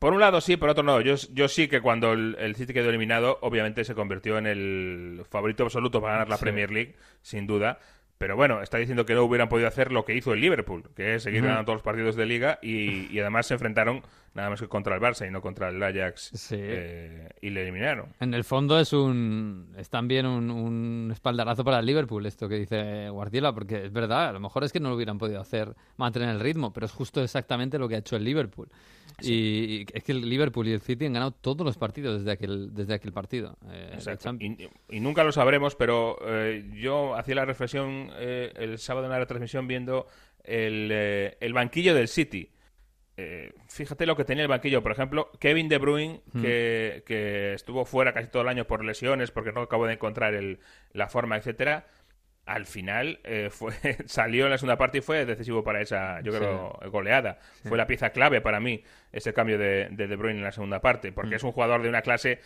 Por 0.00 0.14
un 0.14 0.20
lado 0.20 0.40
sí, 0.40 0.56
por 0.56 0.70
otro 0.70 0.82
no. 0.82 1.02
Yo, 1.02 1.14
yo 1.34 1.46
sí 1.46 1.68
que 1.68 1.82
cuando 1.82 2.14
el, 2.14 2.54
City 2.56 2.72
quedó 2.72 2.88
eliminado, 2.88 3.38
obviamente 3.42 3.84
se 3.84 3.94
convirtió 3.94 4.38
en 4.38 4.46
el 4.46 5.22
favorito 5.28 5.64
absoluto 5.64 6.00
para 6.00 6.14
ganar 6.14 6.30
la 6.30 6.38
Premier 6.38 6.70
League, 6.70 6.96
sin 7.20 7.46
duda. 7.46 7.78
Pero 8.16 8.34
bueno, 8.34 8.62
está 8.62 8.78
diciendo 8.78 9.04
que 9.04 9.12
no 9.12 9.24
hubieran 9.24 9.50
podido 9.50 9.68
hacer 9.68 9.92
lo 9.92 10.06
que 10.06 10.14
hizo 10.14 10.32
el 10.32 10.40
Liverpool, 10.40 10.84
que 10.96 11.14
es 11.16 11.22
seguir 11.22 11.42
ganando 11.42 11.66
todos 11.66 11.76
los 11.76 11.82
partidos 11.82 12.16
de 12.16 12.24
liga 12.24 12.58
y, 12.62 13.18
además 13.18 13.46
se 13.46 13.54
enfrentaron 13.54 14.02
nada 14.34 14.50
más 14.50 14.60
que 14.60 14.68
contra 14.68 14.94
el 14.94 15.00
Barça 15.00 15.26
y 15.26 15.30
no 15.30 15.40
contra 15.40 15.68
el 15.68 15.82
Ajax 15.82 16.52
eh, 16.52 17.28
y 17.40 17.50
le 17.50 17.62
eliminaron. 17.62 18.14
En 18.20 18.34
el 18.34 18.44
fondo 18.44 18.78
es 18.78 18.92
un 18.92 19.74
es 19.76 19.90
también 19.90 20.26
un, 20.26 20.50
un, 20.50 21.10
espaldarazo 21.12 21.64
para 21.64 21.80
el 21.80 21.86
Liverpool 21.86 22.24
esto 22.26 22.48
que 22.48 22.56
dice 22.56 23.08
Guardiola, 23.10 23.52
porque 23.52 23.86
es 23.86 23.92
verdad, 23.92 24.28
a 24.28 24.32
lo 24.32 24.40
mejor 24.40 24.64
es 24.64 24.72
que 24.72 24.80
no 24.80 24.88
lo 24.88 24.94
hubieran 24.94 25.18
podido 25.18 25.40
hacer 25.40 25.74
mantener 25.96 26.28
el 26.30 26.40
ritmo, 26.40 26.72
pero 26.72 26.86
es 26.86 26.92
justo 26.92 27.22
exactamente 27.22 27.78
lo 27.78 27.88
que 27.88 27.96
ha 27.96 27.98
hecho 27.98 28.16
el 28.16 28.24
Liverpool. 28.24 28.68
Y 29.22 29.86
es 29.92 30.02
que 30.02 30.12
el 30.12 30.28
Liverpool 30.28 30.68
y 30.68 30.72
el 30.72 30.80
City 30.80 31.06
han 31.06 31.12
ganado 31.12 31.32
todos 31.32 31.64
los 31.64 31.76
partidos 31.76 32.20
desde 32.20 32.32
aquel, 32.32 32.74
desde 32.74 32.94
aquel 32.94 33.12
partido. 33.12 33.56
Eh, 33.70 33.98
y, 34.88 35.00
nunca 35.00 35.24
lo 35.24 35.32
sabremos, 35.32 35.74
pero 35.76 36.18
eh, 36.26 36.64
yo 36.74 37.14
hacía 37.14 37.34
la 37.34 37.44
reflexión 37.44 38.10
eh, 38.14 38.52
el 38.56 38.78
sábado 38.78 39.06
en 39.06 39.12
la 39.12 39.18
retransmisión 39.18 39.66
viendo 39.66 40.06
el, 40.44 40.90
el 41.38 41.52
banquillo 41.52 41.94
del 41.94 42.08
City. 42.08 42.50
Fíjate 43.68 44.06
lo 44.06 44.16
que 44.16 44.24
tenía 44.24 44.42
el 44.42 44.48
banquillo. 44.48 44.82
Por 44.82 44.92
ejemplo, 44.92 45.30
Kevin 45.38 45.68
De 45.68 45.78
Bruyne, 45.78 46.20
hmm. 46.32 46.42
que, 46.42 47.02
que, 47.06 47.54
estuvo 47.54 47.84
fuera 47.84 48.12
casi 48.12 48.28
todo 48.28 48.42
el 48.42 48.48
año 48.48 48.66
por 48.66 48.84
lesiones, 48.84 49.30
porque 49.30 49.52
no 49.52 49.62
acabó 49.62 49.86
de 49.86 49.94
encontrar 49.94 50.34
el, 50.34 50.60
la 50.92 51.08
forma, 51.08 51.36
etcétera 51.36 51.86
al 52.50 52.66
final 52.66 53.20
eh, 53.22 53.48
fue 53.50 53.72
salió 54.06 54.44
en 54.44 54.50
la 54.50 54.58
segunda 54.58 54.76
parte 54.76 54.98
y 54.98 55.00
fue 55.00 55.24
decisivo 55.24 55.62
para 55.62 55.80
esa, 55.80 56.20
yo 56.20 56.32
creo, 56.32 56.78
goleada. 56.90 57.38
Fue 57.64 57.78
la 57.78 57.86
pieza 57.86 58.10
clave 58.10 58.40
para 58.40 58.58
mí 58.60 58.82
ese 59.12 59.32
cambio 59.32 59.56
de 59.58 59.88
De, 59.90 60.16
Bruyne 60.16 60.38
en 60.38 60.44
la 60.44 60.52
segunda 60.52 60.80
parte, 60.80 61.12
porque 61.12 61.32
mm. 61.32 61.36
es 61.36 61.44
un 61.44 61.52
jugador 61.52 61.82
de 61.82 61.88
una 61.88 62.02
clase 62.02 62.40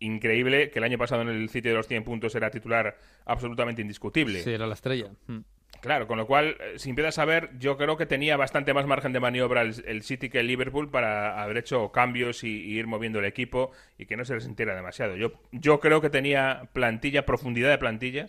increíble 0.00 0.70
que 0.70 0.80
el 0.80 0.84
año 0.84 0.98
pasado 0.98 1.22
en 1.22 1.28
el 1.28 1.48
sitio 1.48 1.70
de 1.70 1.76
los 1.76 1.86
100 1.86 2.02
puntos 2.04 2.34
era 2.34 2.50
titular 2.50 2.98
absolutamente 3.26 3.80
indiscutible. 3.80 4.42
Sí, 4.42 4.50
era 4.50 4.66
la 4.66 4.74
estrella. 4.74 5.10
Mm. 5.28 5.38
Claro, 5.84 6.06
con 6.06 6.16
lo 6.16 6.26
cual, 6.26 6.56
eh, 6.60 6.78
si 6.78 6.88
empiezas 6.88 7.18
a 7.18 7.26
ver, 7.26 7.50
yo 7.58 7.76
creo 7.76 7.98
que 7.98 8.06
tenía 8.06 8.38
bastante 8.38 8.72
más 8.72 8.86
margen 8.86 9.12
de 9.12 9.20
maniobra 9.20 9.60
el, 9.60 10.02
City 10.02 10.30
que 10.30 10.40
el 10.40 10.46
Liverpool 10.46 10.90
para 10.90 11.42
haber 11.42 11.58
hecho 11.58 11.92
cambios 11.92 12.42
y, 12.42 12.48
ir 12.48 12.86
moviendo 12.86 13.18
el 13.18 13.26
equipo 13.26 13.70
y 13.98 14.06
que 14.06 14.16
no 14.16 14.24
se 14.24 14.40
sintiera 14.40 14.74
demasiado. 14.74 15.14
Yo, 15.14 15.34
yo 15.52 15.80
creo 15.80 16.00
que 16.00 16.08
tenía 16.08 16.70
plantilla, 16.72 17.26
profundidad 17.26 17.68
de 17.68 17.76
plantilla 17.76 18.28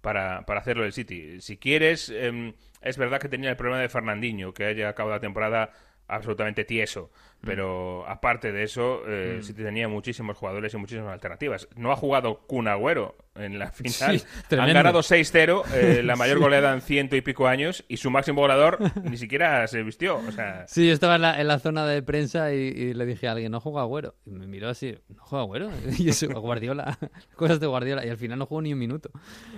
para, 0.00 0.46
para 0.46 0.60
hacerlo 0.60 0.86
el 0.86 0.94
City. 0.94 1.42
Si 1.42 1.58
quieres, 1.58 2.08
em, 2.08 2.54
es 2.80 2.96
verdad 2.96 3.20
que 3.20 3.28
tenía 3.28 3.50
el 3.50 3.56
problema 3.56 3.82
de 3.82 3.90
Fernandinho, 3.90 4.54
que 4.54 4.64
haya 4.64 4.88
acabado 4.88 5.16
la 5.16 5.20
temporada 5.20 5.72
absolutamente 6.08 6.64
tieso. 6.64 7.10
Mm. 7.44 7.46
Pero 7.46 8.08
aparte 8.08 8.52
de 8.52 8.62
eso, 8.62 9.02
eh, 9.06 9.36
mm. 9.38 9.42
City 9.42 9.62
tenía 9.62 9.88
muchísimos 9.88 10.36
jugadores 10.36 10.72
y 10.74 10.76
muchísimas 10.78 11.12
alternativas. 11.12 11.68
No 11.76 11.92
ha 11.92 11.96
jugado 11.96 12.40
Kun 12.46 12.68
Agüero 12.68 13.16
en 13.36 13.58
la 13.58 13.70
final. 13.72 14.22
Han 14.50 14.72
ganado 14.72 15.00
6-0, 15.00 15.64
eh, 15.74 16.02
la 16.04 16.16
mayor 16.16 16.38
goleada 16.38 16.72
en 16.72 16.80
ciento 16.80 17.16
y 17.16 17.20
pico 17.20 17.46
años, 17.46 17.84
y 17.88 17.98
su 17.98 18.10
máximo 18.10 18.40
goleador 18.40 18.78
ni 19.02 19.16
siquiera 19.16 19.66
se 19.66 19.82
vistió. 19.82 20.16
O 20.16 20.32
sea... 20.32 20.66
Sí, 20.66 20.86
yo 20.86 20.94
estaba 20.94 21.16
en 21.16 21.46
la, 21.46 21.58
zona 21.58 21.86
de 21.86 22.02
prensa 22.02 22.52
y, 22.52 22.94
le 22.94 23.06
dije 23.06 23.28
a 23.28 23.32
alguien, 23.32 23.52
no 23.52 23.60
juega 23.60 23.82
Agüero. 23.82 24.14
Y 24.24 24.30
me 24.30 24.46
miró 24.46 24.68
así, 24.68 24.96
¿no 25.08 25.22
juega 25.22 25.42
Agüero? 25.44 25.70
Y 25.98 26.08
eso, 26.08 26.28
Guardiola, 26.40 26.98
cosas 27.36 27.60
de 27.60 27.66
Guardiola. 27.66 28.04
Y 28.04 28.08
al 28.08 28.16
final 28.16 28.38
no 28.38 28.46
jugó 28.46 28.62
ni 28.62 28.72
un 28.72 28.78
minuto. 28.78 29.10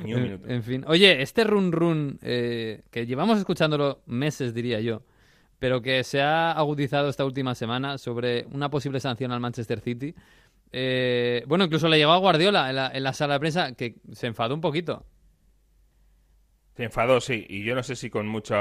Ni 0.03 0.15
un 0.15 0.23
minuto. 0.23 0.49
En, 0.49 0.63
fin. 0.63 0.85
Oye, 0.87 1.23
este 1.23 1.45
run 1.45 1.73
run, 1.73 2.19
eh, 2.23 2.83
que 2.91 3.07
llevamos 3.07 3.39
escuchándolo 3.39 4.03
meses, 4.07 4.55
diría 4.55 4.81
yo, 4.81 5.03
pero 5.59 5.83
que 5.83 6.05
se 6.05 6.21
ha 6.21 6.53
agudizado 6.53 7.09
esta 7.09 7.25
última 7.25 7.55
semana 7.55 7.99
sobre 7.99 8.47
una 8.53 8.71
posible 8.71 9.01
sanción 9.01 9.33
al 9.33 9.41
Manchester 9.41 9.81
City. 9.81 10.15
Eh, 10.73 11.45
bueno, 11.47 11.65
incluso 11.65 11.89
le 11.89 11.99
llegó 11.99 12.13
a 12.13 12.19
Guardiola 12.19 12.93
en 12.93 13.03
la, 13.03 13.13
sala 13.13 13.35
de 13.35 13.41
prensa 13.41 13.73
que 13.75 13.97
se 14.13 14.27
enfadó 14.27 14.55
un 14.55 14.61
poquito. 14.61 15.07
Se 16.77 16.85
enfadó, 16.85 17.23
sí, 17.23 17.47
y 17.49 17.65
yo 17.65 17.75
no 17.75 17.83
sé 17.83 17.97
si 17.97 18.11
con 18.11 18.29
mucha 18.29 18.57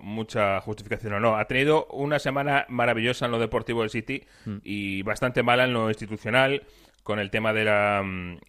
mucha 0.00 0.58
justificación 0.62 1.12
o 1.12 1.20
no. 1.20 1.36
Ha 1.36 1.44
tenido 1.44 1.86
una 1.90 2.18
semana 2.18 2.64
maravillosa 2.70 3.26
en 3.26 3.32
lo 3.32 3.38
deportivo 3.38 3.82
del 3.82 3.90
City 3.90 4.24
mm. 4.46 4.56
y 4.64 5.02
bastante 5.02 5.42
mala 5.42 5.64
en 5.64 5.74
lo 5.74 5.90
institucional, 5.90 6.62
con 7.02 7.18
el 7.18 7.30
tema 7.30 7.52
de 7.52 7.64
la, 7.64 8.02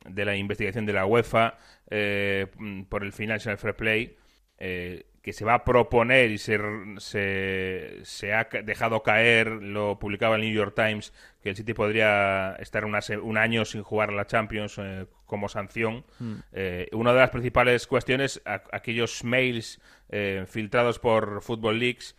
de 0.06 0.25
la 0.25 0.38
investigación 0.38 0.86
de 0.86 0.94
la 0.94 1.06
UEFA 1.06 1.58
eh, 1.89 2.48
por 2.88 3.03
el 3.03 3.12
Financial 3.12 3.58
Fair 3.58 3.75
Play. 3.75 4.15
Eh, 4.58 5.06
que 5.21 5.33
se 5.33 5.45
va 5.45 5.53
a 5.55 5.63
proponer 5.65 6.31
y 6.31 6.38
se, 6.38 6.59
se, 6.97 8.33
ha 8.33 8.47
dejado 8.63 9.03
caer, 9.03 9.47
lo 9.47 9.99
publicaba 9.99 10.35
el 10.35 10.41
New 10.41 10.53
York 10.53 10.73
Times, 10.75 11.13
que 11.41 11.49
el 11.49 11.55
City 11.55 11.73
podría 11.73 12.55
estar 12.59 12.85
un 12.85 13.38
año 13.38 13.65
sin 13.65 13.83
jugar 13.83 14.09
a 14.09 14.13
la 14.13 14.27
Champions 14.27 14.77
eh, 14.77 15.07
como 15.25 15.49
sanción. 15.49 16.05
Hmm. 16.19 16.35
Eh, 16.53 16.88
una 16.93 17.13
de 17.13 17.19
las 17.19 17.29
principales 17.31 17.85
cuestiones, 17.88 18.41
aquellos 18.45 19.23
mails 19.23 19.81
eh, 20.09 20.45
filtrados 20.47 20.99
por 20.99 21.41
Football 21.41 21.79
Leaks, 21.79 22.15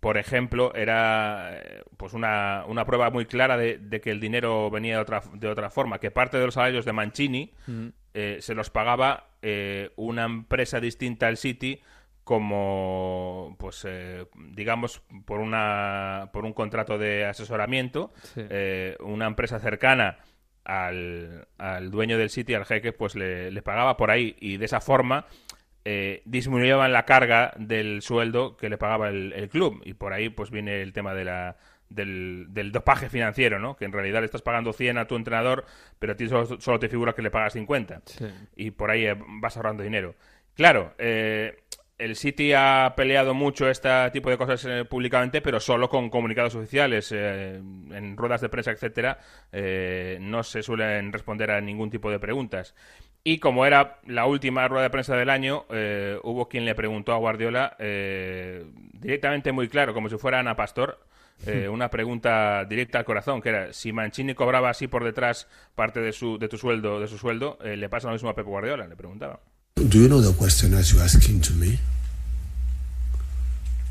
por 0.00 0.18
ejemplo, 0.18 0.74
era 0.74 1.58
pues 1.96 2.12
una, 2.12 2.64
una 2.68 2.84
prueba 2.84 3.08
muy 3.08 3.24
clara 3.24 3.56
de, 3.56 4.00
que 4.02 4.10
el 4.10 4.20
dinero 4.20 4.70
venía 4.70 4.96
de 4.96 5.00
otra, 5.00 5.22
de 5.32 5.48
otra 5.48 5.70
forma, 5.70 5.98
que 5.98 6.10
parte 6.10 6.36
de 6.36 6.44
los 6.44 6.54
salarios 6.54 6.84
de 6.84 6.92
Mancini 6.92 7.54
hmm. 7.66 7.86
se 8.38 8.54
los 8.54 8.68
pagaba 8.68 9.30
una 9.96 10.24
empresa 10.24 10.78
distinta 10.80 11.26
al 11.26 11.38
City 11.38 11.80
como 12.24 13.54
pues 13.58 13.84
eh, 13.86 14.26
digamos 14.34 15.02
por 15.26 15.40
una 15.40 16.30
por 16.32 16.46
un 16.46 16.54
contrato 16.54 16.98
de 16.98 17.26
asesoramiento 17.26 18.12
eh, 18.36 18.96
una 19.00 19.26
empresa 19.26 19.58
cercana 19.58 20.18
al, 20.64 21.46
al, 21.58 21.90
dueño 21.90 22.16
del 22.16 22.30
sitio 22.30 22.56
al 22.56 22.64
jeque 22.64 22.92
pues 22.92 23.14
le, 23.14 23.62
pagaba 23.62 23.98
por 23.98 24.10
ahí 24.10 24.36
y 24.40 24.56
de 24.56 24.64
esa 24.64 24.80
forma 24.80 25.26
eh, 25.84 26.22
disminuían 26.24 26.92
la 26.92 27.04
carga 27.04 27.52
del 27.58 28.00
sueldo 28.00 28.56
que 28.56 28.70
le 28.70 28.78
pagaba 28.78 29.10
el, 29.10 29.48
club 29.50 29.82
y 29.84 29.92
por 29.92 30.14
ahí 30.14 30.30
pues 30.30 30.50
viene 30.50 30.80
el 30.80 30.94
tema 30.94 31.12
de 31.12 31.26
la 31.26 31.56
del, 31.90 32.46
del, 32.48 32.72
dopaje 32.72 33.10
financiero, 33.10 33.58
¿no? 33.58 33.76
Que 33.76 33.84
en 33.84 33.92
realidad 33.92 34.20
le 34.20 34.24
estás 34.24 34.40
pagando 34.40 34.72
100 34.72 34.98
a 34.98 35.06
tu 35.06 35.14
entrenador, 35.14 35.66
pero 35.98 36.14
a 36.14 36.16
ti 36.16 36.26
solo, 36.26 36.78
te 36.80 36.88
figura 36.88 37.12
que 37.12 37.22
le 37.22 37.30
pagas 37.30 37.52
50. 37.52 38.02
Y 38.56 38.70
por 38.70 38.90
ahí 38.90 39.06
vas 39.40 39.56
ahorrando 39.56 39.82
dinero. 39.84 40.16
Claro, 40.54 40.94
eh, 40.98 41.63
el 41.98 42.16
City 42.16 42.52
ha 42.52 42.94
peleado 42.96 43.34
mucho 43.34 43.68
este 43.68 43.88
tipo 44.10 44.28
de 44.30 44.36
cosas 44.36 44.64
eh, 44.64 44.84
públicamente, 44.84 45.40
pero 45.40 45.60
solo 45.60 45.88
con 45.88 46.10
comunicados 46.10 46.54
oficiales. 46.54 47.12
Eh, 47.12 47.54
en 47.56 48.16
ruedas 48.16 48.40
de 48.40 48.48
prensa, 48.48 48.72
etcétera, 48.72 49.18
eh, 49.52 50.18
no 50.20 50.42
se 50.42 50.62
suelen 50.62 51.12
responder 51.12 51.50
a 51.50 51.60
ningún 51.60 51.90
tipo 51.90 52.10
de 52.10 52.18
preguntas. 52.18 52.74
Y 53.22 53.38
como 53.38 53.64
era 53.64 54.00
la 54.06 54.26
última 54.26 54.66
rueda 54.68 54.84
de 54.84 54.90
prensa 54.90 55.16
del 55.16 55.30
año, 55.30 55.64
hubo 56.22 56.46
quien 56.46 56.66
le 56.66 56.74
preguntó 56.74 57.12
a 57.12 57.16
Guardiola 57.16 57.74
eh, 57.78 58.66
directamente 58.92 59.50
muy 59.50 59.68
claro, 59.68 59.94
como 59.94 60.10
si 60.10 60.18
fuera 60.18 60.40
Ana 60.40 60.56
Pastor, 60.56 61.00
eh, 61.46 61.66
una 61.70 61.88
pregunta 61.88 62.66
directa 62.66 62.98
al 62.98 63.06
corazón, 63.06 63.40
que 63.40 63.48
era 63.48 63.72
si 63.72 63.92
Mancini 63.92 64.34
cobraba 64.34 64.68
así 64.68 64.88
por 64.88 65.04
detrás 65.04 65.48
parte 65.74 66.00
de 66.00 66.12
su 66.12 66.38
de 66.38 66.48
tu 66.48 66.58
sueldo, 66.58 67.00
de 67.00 67.08
su 67.08 67.16
sueldo, 67.16 67.56
le 67.62 67.88
pasa 67.88 68.08
lo 68.08 68.12
mismo 68.12 68.28
a 68.28 68.34
Pep 68.34 68.44
Guardiola, 68.44 68.86
le 68.86 68.96
preguntaba. 68.96 69.40
Do 69.88 70.00
you 70.00 70.08
know 70.08 70.20
the 70.20 70.32
question 70.32 70.72
as 70.74 70.92
you're 70.92 71.02
asking 71.02 71.40
to 71.42 71.52
me? 71.52 71.78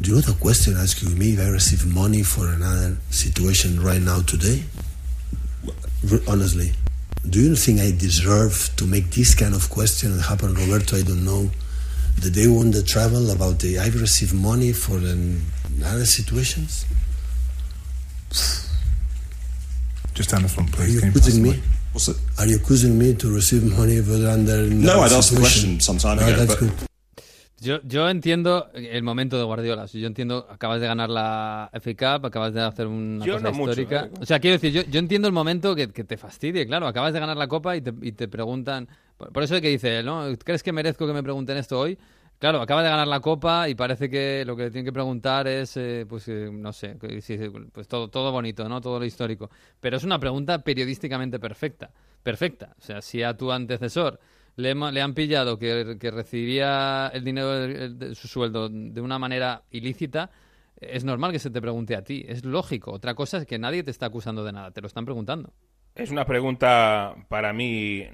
Do 0.01 0.09
you 0.09 0.15
know 0.15 0.21
the 0.21 0.33
question 0.33 0.75
asking 0.75 1.17
me 1.17 1.33
if 1.33 1.39
I 1.39 1.49
receive 1.49 1.85
money 1.85 2.23
for 2.23 2.47
another 2.47 2.97
situation 3.09 3.81
right 3.81 4.01
now 4.01 4.21
today? 4.21 4.63
Honestly. 6.27 6.73
Do 7.29 7.39
you 7.39 7.55
think 7.55 7.79
I 7.79 7.91
deserve 7.91 8.71
to 8.77 8.85
make 8.87 9.11
this 9.11 9.35
kind 9.35 9.53
of 9.53 9.69
question 9.69 10.11
and 10.13 10.21
happen, 10.21 10.55
Roberto? 10.55 10.97
I 10.97 11.03
don't 11.03 11.23
know. 11.23 11.51
The 12.19 12.29
day 12.31 12.47
when 12.47 12.71
the 12.71 12.83
travel 12.83 13.29
about 13.31 13.59
the 13.59 13.79
I've 13.79 13.99
received 13.99 14.33
money 14.33 14.73
for 14.73 14.97
another 14.97 16.05
situations. 16.05 16.85
Just 20.13 20.33
on 20.33 20.41
the 20.41 20.49
front, 20.49 20.71
please. 20.71 21.01
Are 21.01 21.05
you 21.05 21.09
accusing 21.09 21.43
me? 21.43 21.61
What's 21.93 22.07
it? 22.07 22.17
Are 22.39 22.47
you 22.47 22.57
accusing 22.57 22.97
me 22.97 23.13
to 23.13 23.29
receive 23.29 23.63
money 23.77 24.01
for 24.01 24.13
under? 24.27 24.65
No, 24.65 25.01
I'd 25.01 25.11
asked 25.11 25.31
the 25.31 25.39
question 25.39 25.79
some 25.79 25.99
time 25.99 26.17
no, 26.17 26.25
ago. 26.25 26.37
That's 26.37 26.55
but... 26.55 26.59
good. 26.59 26.71
Yo, 27.61 27.79
yo 27.83 28.09
entiendo 28.09 28.71
el 28.73 29.03
momento 29.03 29.37
de 29.37 29.43
Guardiola. 29.43 29.85
Yo 29.85 30.05
entiendo, 30.05 30.47
acabas 30.49 30.81
de 30.81 30.87
ganar 30.87 31.09
la 31.09 31.69
FA 31.71 31.93
Cup, 31.93 32.25
acabas 32.25 32.53
de 32.53 32.61
hacer 32.61 32.87
una 32.87 33.25
cosa 33.25 33.51
histórica. 33.51 34.05
¿eh? 34.05 34.11
O 34.19 34.25
sea, 34.25 34.39
quiero 34.39 34.55
decir, 34.55 34.73
yo, 34.73 34.81
yo 34.81 34.99
entiendo 34.99 35.27
el 35.29 35.33
momento 35.33 35.73
que, 35.75 35.87
que, 35.89 36.03
te 36.03 36.17
fastidie, 36.17 36.65
claro. 36.65 36.87
Acabas 36.87 37.13
de 37.13 37.21
ganar 37.21 37.37
la 37.37 37.47
Copa 37.47 37.77
y 37.77 37.81
te, 37.81 37.93
y 38.01 38.11
te 38.11 38.27
preguntan. 38.27 38.89
Por, 39.15 39.43
eso 39.43 39.55
es 39.55 39.61
que 39.61 39.69
dice, 39.69 40.03
¿no? 40.03 40.27
¿Crees 40.43 40.63
que 40.63 40.73
merezco 40.73 41.07
que 41.07 41.13
me 41.13 41.23
pregunten 41.23 41.55
esto 41.55 41.79
hoy? 41.79 41.97
Claro, 42.43 42.61
acaba 42.61 42.83
de 42.83 42.89
ganar 42.89 43.07
la 43.07 43.21
Copa 43.21 43.69
y 43.69 43.73
parece 43.73 44.09
que 44.09 44.43
lo 44.45 44.57
que 44.57 44.69
tienen 44.69 44.83
que 44.83 44.91
preguntar 44.91 45.47
es, 45.47 45.77
eh, 45.77 46.05
pues, 46.05 46.27
eh, 46.27 46.49
no 46.51 46.73
sé, 46.73 46.97
pues 47.71 47.87
todo, 47.87 48.09
todo 48.09 48.33
bonito, 48.33 48.67
¿no? 48.67 48.81
Todo 48.81 48.99
lo 48.99 49.05
histórico. 49.05 49.49
Pero 49.79 49.95
es 49.95 50.03
una 50.03 50.19
pregunta 50.19 50.61
periodísticamente 50.61 51.39
perfecta. 51.39 51.91
Perfecta. 52.21 52.75
O 52.77 52.81
sea, 52.81 53.01
si 53.01 53.23
a 53.23 53.37
tu 53.37 53.49
antecesor 53.49 54.19
le, 54.57 54.71
han 54.71 55.13
pillado 55.13 55.57
que, 55.57 55.97
recibía 56.11 57.09
el 57.13 57.23
dinero 57.23 57.61
de, 57.61 58.13
su 58.13 58.27
sueldo 58.27 58.67
de 58.67 58.99
una 58.99 59.17
manera 59.17 59.63
ilícita, 59.71 60.29
es 60.81 61.05
normal 61.05 61.31
que 61.31 61.39
se 61.39 61.49
te 61.49 61.61
pregunte 61.61 61.95
a 61.95 62.03
ti. 62.03 62.25
Es 62.27 62.43
lógico. 62.43 62.91
Otra 62.91 63.15
cosa 63.15 63.37
es 63.37 63.45
que 63.45 63.57
nadie 63.57 63.83
te 63.83 63.91
está 63.91 64.07
acusando 64.07 64.43
de 64.43 64.51
nada. 64.51 64.71
Te 64.71 64.81
lo 64.81 64.87
están 64.87 65.05
preguntando. 65.05 65.53
Es 65.95 66.11
una 66.11 66.25
pregunta 66.25 67.15
para 67.29 67.53
mí 67.53 68.05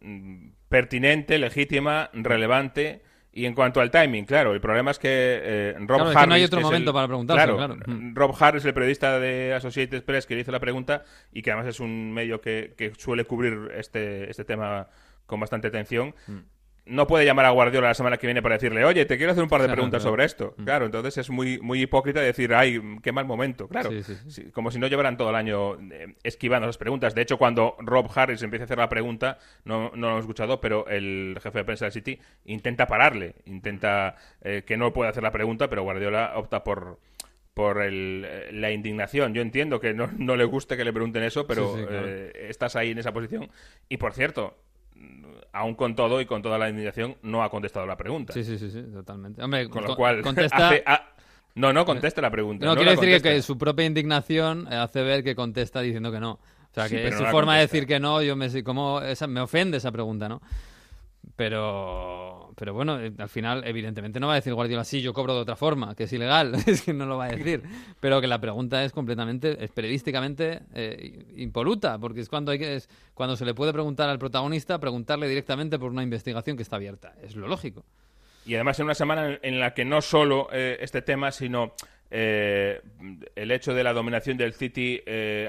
mm, 0.00 0.50
pertinente, 0.68 1.36
legítima, 1.36 2.10
relevante. 2.12 3.10
Y 3.34 3.46
en 3.46 3.54
cuanto 3.54 3.80
al 3.80 3.90
timing, 3.90 4.26
claro, 4.26 4.52
el 4.52 4.60
problema 4.60 4.90
es 4.90 4.98
que 4.98 5.08
eh, 5.10 5.74
Rob 5.78 5.86
claro, 5.86 6.04
Harris. 6.10 6.20
Que 6.20 6.26
no 6.26 6.34
hay 6.34 6.44
otro 6.44 6.60
momento 6.60 6.92
para 6.92 7.06
preguntarlo, 7.06 7.56
claro. 7.56 7.76
Mm. 7.86 8.14
Rob 8.14 8.36
Harris, 8.38 8.64
el 8.66 8.74
periodista 8.74 9.18
de 9.18 9.54
Associated 9.54 10.04
Press, 10.04 10.26
que 10.26 10.34
le 10.34 10.42
hizo 10.42 10.52
la 10.52 10.60
pregunta 10.60 11.04
y 11.32 11.40
que 11.40 11.50
además 11.50 11.68
es 11.68 11.80
un 11.80 12.12
medio 12.12 12.42
que, 12.42 12.74
que 12.76 12.92
suele 12.98 13.24
cubrir 13.24 13.70
este, 13.74 14.28
este 14.30 14.44
tema 14.44 14.88
con 15.24 15.40
bastante 15.40 15.68
atención, 15.68 16.14
mm. 16.26 16.38
No 16.84 17.06
puede 17.06 17.24
llamar 17.24 17.44
a 17.44 17.50
Guardiola 17.50 17.88
la 17.88 17.94
semana 17.94 18.16
que 18.16 18.26
viene 18.26 18.42
para 18.42 18.56
decirle, 18.56 18.84
oye, 18.84 19.04
te 19.04 19.16
quiero 19.16 19.32
hacer 19.32 19.44
un 19.44 19.48
par 19.48 19.62
de 19.62 19.68
preguntas 19.68 20.02
sobre 20.02 20.24
esto. 20.24 20.54
Mm. 20.56 20.64
Claro, 20.64 20.86
entonces 20.86 21.16
es 21.18 21.30
muy, 21.30 21.60
muy 21.60 21.82
hipócrita 21.82 22.20
decir, 22.20 22.54
ay, 22.54 22.80
qué 23.02 23.12
mal 23.12 23.24
momento. 23.24 23.68
Claro, 23.68 23.90
como 24.52 24.70
si 24.70 24.78
no 24.78 24.88
llevaran 24.88 25.16
todo 25.16 25.30
el 25.30 25.36
año 25.36 25.74
eh, 25.92 26.14
esquivando 26.24 26.66
esas 26.66 26.78
preguntas. 26.78 27.14
De 27.14 27.22
hecho, 27.22 27.38
cuando 27.38 27.76
Rob 27.78 28.10
Harris 28.14 28.42
empieza 28.42 28.64
a 28.64 28.66
hacer 28.66 28.78
la 28.78 28.88
pregunta, 28.88 29.38
no, 29.64 29.92
no 29.94 30.08
lo 30.08 30.10
hemos 30.10 30.24
escuchado, 30.24 30.60
pero 30.60 30.88
el 30.88 31.38
jefe 31.40 31.58
de 31.58 31.64
prensa 31.64 31.84
del 31.84 31.92
City 31.92 32.18
intenta 32.46 32.86
pararle, 32.86 33.36
intenta 33.46 34.16
eh, 34.42 34.64
que 34.66 34.76
no 34.76 34.92
pueda 34.92 35.10
hacer 35.10 35.22
la 35.22 35.32
pregunta, 35.32 35.68
pero 35.68 35.84
Guardiola 35.84 36.32
opta 36.36 36.64
por 36.64 36.98
por 37.54 37.82
el, 37.82 38.24
eh, 38.26 38.48
la 38.50 38.70
indignación. 38.70 39.34
Yo 39.34 39.42
entiendo 39.42 39.78
que 39.78 39.92
no, 39.92 40.08
no, 40.16 40.36
le 40.36 40.44
guste 40.44 40.76
que 40.76 40.84
le 40.84 40.92
pregunten 40.92 41.22
eso, 41.22 41.46
pero 41.46 41.76
estás 42.34 42.76
ahí 42.76 42.90
en 42.90 42.98
esa 42.98 43.12
posición. 43.12 43.50
Y 43.90 43.98
por 43.98 44.14
cierto, 44.14 44.56
aún 45.52 45.74
con 45.74 45.94
todo 45.94 46.20
y 46.20 46.26
con 46.26 46.42
toda 46.42 46.58
la 46.58 46.68
indignación, 46.68 47.16
no 47.22 47.42
ha 47.42 47.50
contestado 47.50 47.86
la 47.86 47.96
pregunta. 47.96 48.32
Sí, 48.32 48.44
sí, 48.44 48.58
sí, 48.58 48.70
sí 48.70 48.82
totalmente. 48.92 49.42
con 49.68 49.84
lo 49.84 49.96
cual, 49.96 50.22
contesta... 50.22 50.72
no, 51.54 51.72
no 51.72 51.84
contesta 51.84 52.20
la 52.22 52.30
pregunta. 52.30 52.64
No, 52.64 52.74
quiere 52.74 52.96
decir 52.96 53.20
que, 53.22 53.42
su 53.42 53.58
propia 53.58 53.84
indignación 53.84 54.66
hace 54.72 55.02
ver 55.02 55.22
que 55.22 55.34
contesta 55.34 55.80
diciendo 55.80 56.10
que 56.10 56.20
no. 56.20 56.32
O 56.32 56.74
sea, 56.74 56.88
que 56.88 57.08
es 57.08 57.16
su 57.16 57.24
forma 57.26 57.56
de 57.56 57.62
decir 57.62 57.86
que 57.86 58.00
no, 58.00 58.22
yo 58.22 58.34
me, 58.34 58.62
como 58.62 59.02
esa, 59.02 59.26
me 59.26 59.40
ofende 59.40 59.76
esa 59.76 59.92
pregunta, 59.92 60.28
¿no? 60.28 60.40
Pero, 61.36 62.52
pero 62.56 62.74
bueno, 62.74 63.00
eh, 63.00 63.12
al 63.16 63.28
final, 63.28 63.62
evidentemente 63.66 64.20
no 64.20 64.26
va 64.26 64.34
a 64.34 64.36
decir 64.36 64.52
Guardiola, 64.52 64.84
sí, 64.84 65.00
yo 65.00 65.12
cobro 65.14 65.34
de 65.34 65.40
otra 65.40 65.56
forma, 65.56 65.94
que 65.94 66.04
es 66.04 66.12
ilegal, 66.12 66.54
es 66.66 66.82
que 66.82 66.92
no 66.92 67.06
lo 67.06 67.16
va 67.16 67.26
a 67.26 67.28
decir. 67.28 67.62
Pero 68.00 68.20
que 68.20 68.26
la 68.26 68.40
pregunta 68.40 68.84
es 68.84 68.92
completamente, 68.92 69.62
es 69.62 69.70
periodísticamente 69.70 70.60
eh, 70.74 71.26
impoluta, 71.36 71.98
porque 71.98 72.20
es 72.20 72.28
cuando, 72.28 72.52
hay 72.52 72.58
que, 72.58 72.76
es 72.76 72.88
cuando 73.14 73.36
se 73.36 73.44
le 73.44 73.54
puede 73.54 73.72
preguntar 73.72 74.08
al 74.08 74.18
protagonista, 74.18 74.78
preguntarle 74.78 75.28
directamente 75.28 75.78
por 75.78 75.90
una 75.90 76.02
investigación 76.02 76.56
que 76.56 76.62
está 76.62 76.76
abierta. 76.76 77.14
Es 77.22 77.36
lo 77.36 77.48
lógico. 77.48 77.84
Y 78.44 78.54
además 78.56 78.78
en 78.80 78.86
una 78.86 78.94
semana 78.94 79.38
en 79.40 79.60
la 79.60 79.72
que 79.72 79.84
no 79.84 80.02
solo 80.02 80.48
eh, 80.52 80.78
este 80.80 81.02
tema, 81.02 81.30
sino 81.30 81.74
el 82.14 83.50
hecho 83.50 83.72
de 83.72 83.82
la 83.82 83.94
dominación 83.94 84.36
del 84.36 84.52
City, 84.52 85.00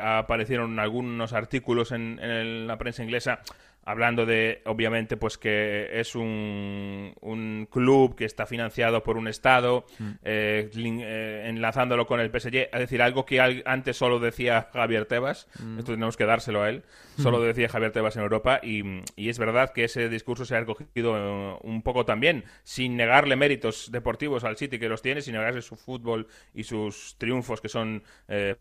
aparecieron 0.02 0.80
algunos 0.80 1.34
artículos 1.34 1.92
en, 1.92 2.68
la 2.68 2.78
prensa 2.78 3.04
inglesa 3.04 3.42
hablando 3.86 4.26
de, 4.26 4.62
obviamente, 4.66 5.18
pues 5.18 5.38
que 5.38 6.00
es 6.00 6.16
un, 6.16 7.14
un 7.22 7.68
club 7.70 8.16
que 8.16 8.26
está 8.26 8.46
financiado 8.46 9.04
por 9.04 9.18
un 9.18 9.28
Estado, 9.28 9.86
mm. 10.00 10.12
eh, 10.24 10.70
eh, 10.74 11.44
enlazándolo 11.48 12.06
con 12.06 12.20
el 12.20 12.30
PSG, 12.30 12.70
es 12.72 12.80
decir, 12.80 13.02
algo 13.02 13.26
que 13.26 13.64
antes 13.66 13.98
solo 13.98 14.20
decía 14.20 14.70
Javier 14.72 15.06
Tebas, 15.06 15.48
mm. 15.60 15.80
esto 15.80 15.94
tenemos 15.94 16.18
que 16.18 16.26
dárselo 16.26 16.64
a 16.64 16.70
él, 16.70 16.84
solo 17.18 17.40
mm. 17.40 17.44
decía 17.44 17.70
Javier 17.70 17.92
Tebas 17.92 18.16
en 18.16 18.24
Europa, 18.24 18.60
y, 18.64 18.84
y, 19.16 19.30
es 19.30 19.38
verdad 19.38 19.72
que 19.74 19.86
ese 19.86 20.08
discurso 20.10 20.46
se 20.46 20.56
ha 20.56 20.60
recogido 20.62 21.18
eh, 21.18 21.58
un 21.64 21.82
poco 21.82 22.06
también, 22.06 22.46
sin 22.64 22.96
negarle 22.96 23.36
méritos 23.36 23.92
deportivos 23.92 24.44
al 24.44 24.58
City, 24.58 24.80
que 24.80 24.88
los 24.88 25.02
tiene, 25.02 25.22
sin 25.22 25.34
negarle 25.34 25.62
su 25.62 25.76
fútbol 25.76 26.28
y 26.54 26.64
sus 26.64 27.16
triunfos, 27.18 27.60
que 27.60 27.70
son 27.70 28.04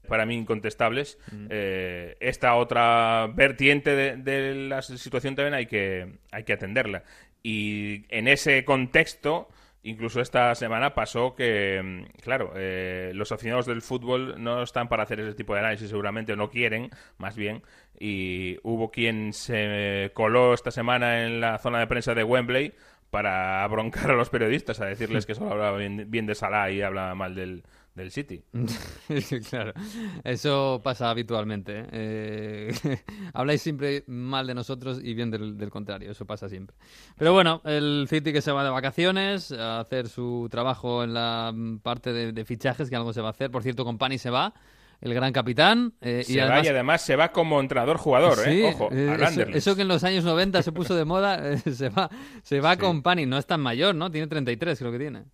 para 0.08 0.26
mí 0.26 0.34
incontestables, 0.36 1.18
esta 1.48 2.54
otra 2.54 3.28
vertiente 3.34 3.94
de, 3.94 4.16
de 4.16 4.54
las 4.54 4.90
situación 5.12 5.36
también 5.36 5.54
hay 5.54 5.66
que, 5.66 6.10
hay 6.30 6.44
que 6.44 6.54
atenderla. 6.54 7.04
Y 7.42 8.06
en 8.08 8.28
ese 8.28 8.64
contexto, 8.64 9.48
incluso 9.82 10.20
esta 10.20 10.54
semana 10.54 10.94
pasó 10.94 11.34
que, 11.34 12.06
claro, 12.22 12.52
eh, 12.56 13.12
los 13.14 13.30
aficionados 13.30 13.66
del 13.66 13.82
fútbol 13.82 14.42
no 14.42 14.62
están 14.62 14.88
para 14.88 15.02
hacer 15.02 15.20
ese 15.20 15.34
tipo 15.34 15.52
de 15.52 15.60
análisis, 15.60 15.90
seguramente, 15.90 16.32
o 16.32 16.36
no 16.36 16.48
quieren, 16.48 16.90
más 17.18 17.36
bien. 17.36 17.62
Y 17.98 18.58
hubo 18.62 18.90
quien 18.90 19.34
se 19.34 20.10
coló 20.14 20.54
esta 20.54 20.70
semana 20.70 21.24
en 21.26 21.40
la 21.40 21.58
zona 21.58 21.80
de 21.80 21.86
prensa 21.86 22.14
de 22.14 22.24
Wembley 22.24 22.72
para 23.10 23.66
broncar 23.68 24.10
a 24.10 24.14
los 24.14 24.30
periodistas, 24.30 24.80
a 24.80 24.86
decirles 24.86 25.26
que 25.26 25.34
solo 25.34 25.50
hablaba 25.52 25.76
bien, 25.76 26.06
bien 26.10 26.24
de 26.24 26.34
Salah 26.34 26.70
y 26.70 26.80
hablaba 26.80 27.14
mal 27.14 27.34
del, 27.34 27.64
del 27.94 28.10
City. 28.10 28.42
claro, 29.50 29.72
eso 30.24 30.80
pasa 30.82 31.10
habitualmente. 31.10 31.86
¿eh? 31.92 32.72
eh 32.84 33.02
habláis 33.34 33.62
siempre 33.62 34.04
mal 34.06 34.46
de 34.46 34.54
nosotros 34.54 35.00
y 35.02 35.14
bien 35.14 35.30
del, 35.30 35.70
contrario, 35.70 36.10
eso 36.10 36.26
pasa 36.26 36.48
siempre. 36.48 36.76
Pero 37.16 37.32
bueno, 37.32 37.60
el 37.64 38.06
City 38.08 38.32
que 38.32 38.40
se 38.40 38.52
va 38.52 38.64
de 38.64 38.70
vacaciones 38.70 39.52
a 39.52 39.80
hacer 39.80 40.08
su 40.08 40.48
trabajo 40.50 41.04
en 41.04 41.14
la 41.14 41.54
parte 41.82 42.12
de, 42.12 42.44
fichajes, 42.44 42.88
que 42.88 42.96
algo 42.96 43.12
se 43.12 43.20
va 43.20 43.28
a 43.28 43.32
hacer. 43.32 43.50
Por 43.50 43.62
cierto, 43.62 43.84
Company 43.84 44.18
se 44.18 44.30
va 44.30 44.54
el 45.00 45.14
gran 45.14 45.32
capitán. 45.32 45.92
Eh, 46.00 46.22
se 46.24 46.34
y, 46.34 46.38
además, 46.38 46.60
va 46.60 46.64
y 46.64 46.68
además 46.68 47.02
se 47.02 47.16
va 47.16 47.32
como 47.32 47.60
entrenador 47.60 47.98
jugador, 47.98 48.38
¿eh? 48.46 48.72
Ojo, 48.72 48.90
eso, 48.90 49.76
que 49.76 49.82
en 49.82 49.88
los 49.88 50.04
años 50.04 50.24
90 50.24 50.62
se 50.62 50.72
puso 50.72 50.94
de 50.94 51.04
moda, 51.04 51.56
se 51.58 51.88
va, 51.88 52.08
se 52.42 52.60
va 52.60 52.76
con 52.76 53.02
Pani. 53.02 53.26
No 53.26 53.36
es 53.36 53.46
tan 53.46 53.60
mayor, 53.60 53.94
¿no? 53.94 54.10
Tiene 54.10 54.28
33, 54.28 54.78
creo 54.78 54.92
que 54.92 54.98
tiene. 54.98 55.24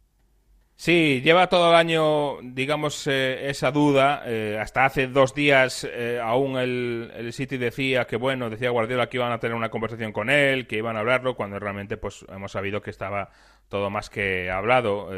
Sí, 0.81 1.21
lleva 1.25 1.49
todo 1.49 1.71
el 1.71 1.75
año, 1.75 2.41
digamos, 2.41 3.09
eh, 3.09 3.51
esa 3.51 3.73
duda. 3.73 4.23
Eh, 4.27 4.57
hasta 4.61 4.85
hace 4.85 5.09
dos 5.09 5.35
días 5.35 5.83
eh, 5.91 6.21
aún 6.23 6.57
el, 6.57 7.11
el, 7.17 7.33
City 7.33 7.57
decía 7.57 8.07
que, 8.07 8.15
bueno, 8.15 8.49
decía 8.49 8.71
Guardiola 8.71 9.09
que 9.09 9.17
iban 9.17 9.33
a 9.33 9.41
tener 9.41 9.57
una 9.57 9.71
conversación 9.71 10.13
con 10.13 10.31
él, 10.31 10.69
que 10.69 10.77
iban 10.77 10.95
a 10.95 11.01
hablarlo, 11.01 11.35
cuando 11.35 11.59
realmente 11.59 11.97
pues 11.97 12.25
hemos 12.29 12.53
sabido 12.53 12.81
que 12.81 12.91
estaba 12.91 13.31
todo 13.69 13.91
más 13.91 14.09
que 14.09 14.53
hablado. 14.53 15.11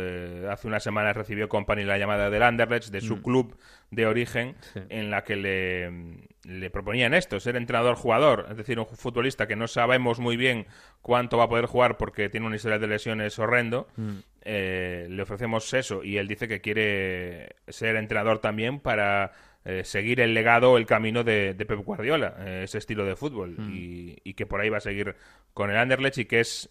hace 0.51 0.67
unas 0.67 0.83
semanas 0.83 1.15
recibió 1.15 1.47
Company 1.51 1.85
la 1.85 1.99
llamada 1.99 2.31
del 2.31 2.43
Anderlecht, 2.43 2.89
de 2.89 3.03
su 3.03 3.17
mm. 3.17 3.23
club 3.23 3.59
de 3.91 4.07
origen, 4.07 4.57
en 4.89 5.11
la 5.11 5.25
que 5.25 5.37
le, 5.37 5.91
le 6.45 6.71
proponían 6.71 7.13
esto, 7.15 7.39
ser 7.39 7.57
entrenador-jugador, 7.57 8.47
es 8.51 8.57
decir, 8.57 8.79
un 8.79 8.87
futbolista 8.87 9.47
que 9.47 9.57
no 9.57 9.69
sabemos 9.69 10.19
muy 10.21 10.37
bien 10.37 10.67
cuánto 11.03 11.37
va 11.37 11.45
a 11.45 11.49
poder 11.49 11.67
jugar 11.67 11.97
porque 11.97 12.29
tiene 12.29 12.47
una 12.47 12.57
historia 12.57 12.79
de 12.79 12.87
lesiones 12.87 13.39
horrendo, 13.39 13.89
mm. 13.97 14.11
eh, 14.43 15.07
le 15.11 15.23
ofrecemos 15.23 15.73
eso 15.75 16.03
y 16.03 16.17
él 16.17 16.29
dice 16.29 16.49
que 16.49 16.61
quiere 16.61 17.57
ser 17.69 17.97
entrenador 17.97 18.39
también 18.39 18.81
para 18.81 19.33
eh, 19.67 19.85
seguir 19.85 20.21
el 20.21 20.33
legado, 20.33 20.79
el 20.79 20.87
camino 20.87 21.25
de, 21.25 21.55
Pep 21.55 21.81
Guardiola, 21.85 22.35
eh, 22.39 22.63
ese 22.65 22.79
estilo 22.79 23.05
de 23.05 23.17
fútbol, 23.17 23.57
mm. 23.59 23.71
y, 24.25 24.35
que 24.35 24.47
por 24.47 24.63
ahí 24.63 24.71
va 24.71 24.79
a 24.79 24.81
seguir 24.81 25.17
con 25.53 25.71
el 25.71 25.77
Anderlecht 25.77 26.19
y 26.19 26.25
que 26.25 26.41
es 26.41 26.71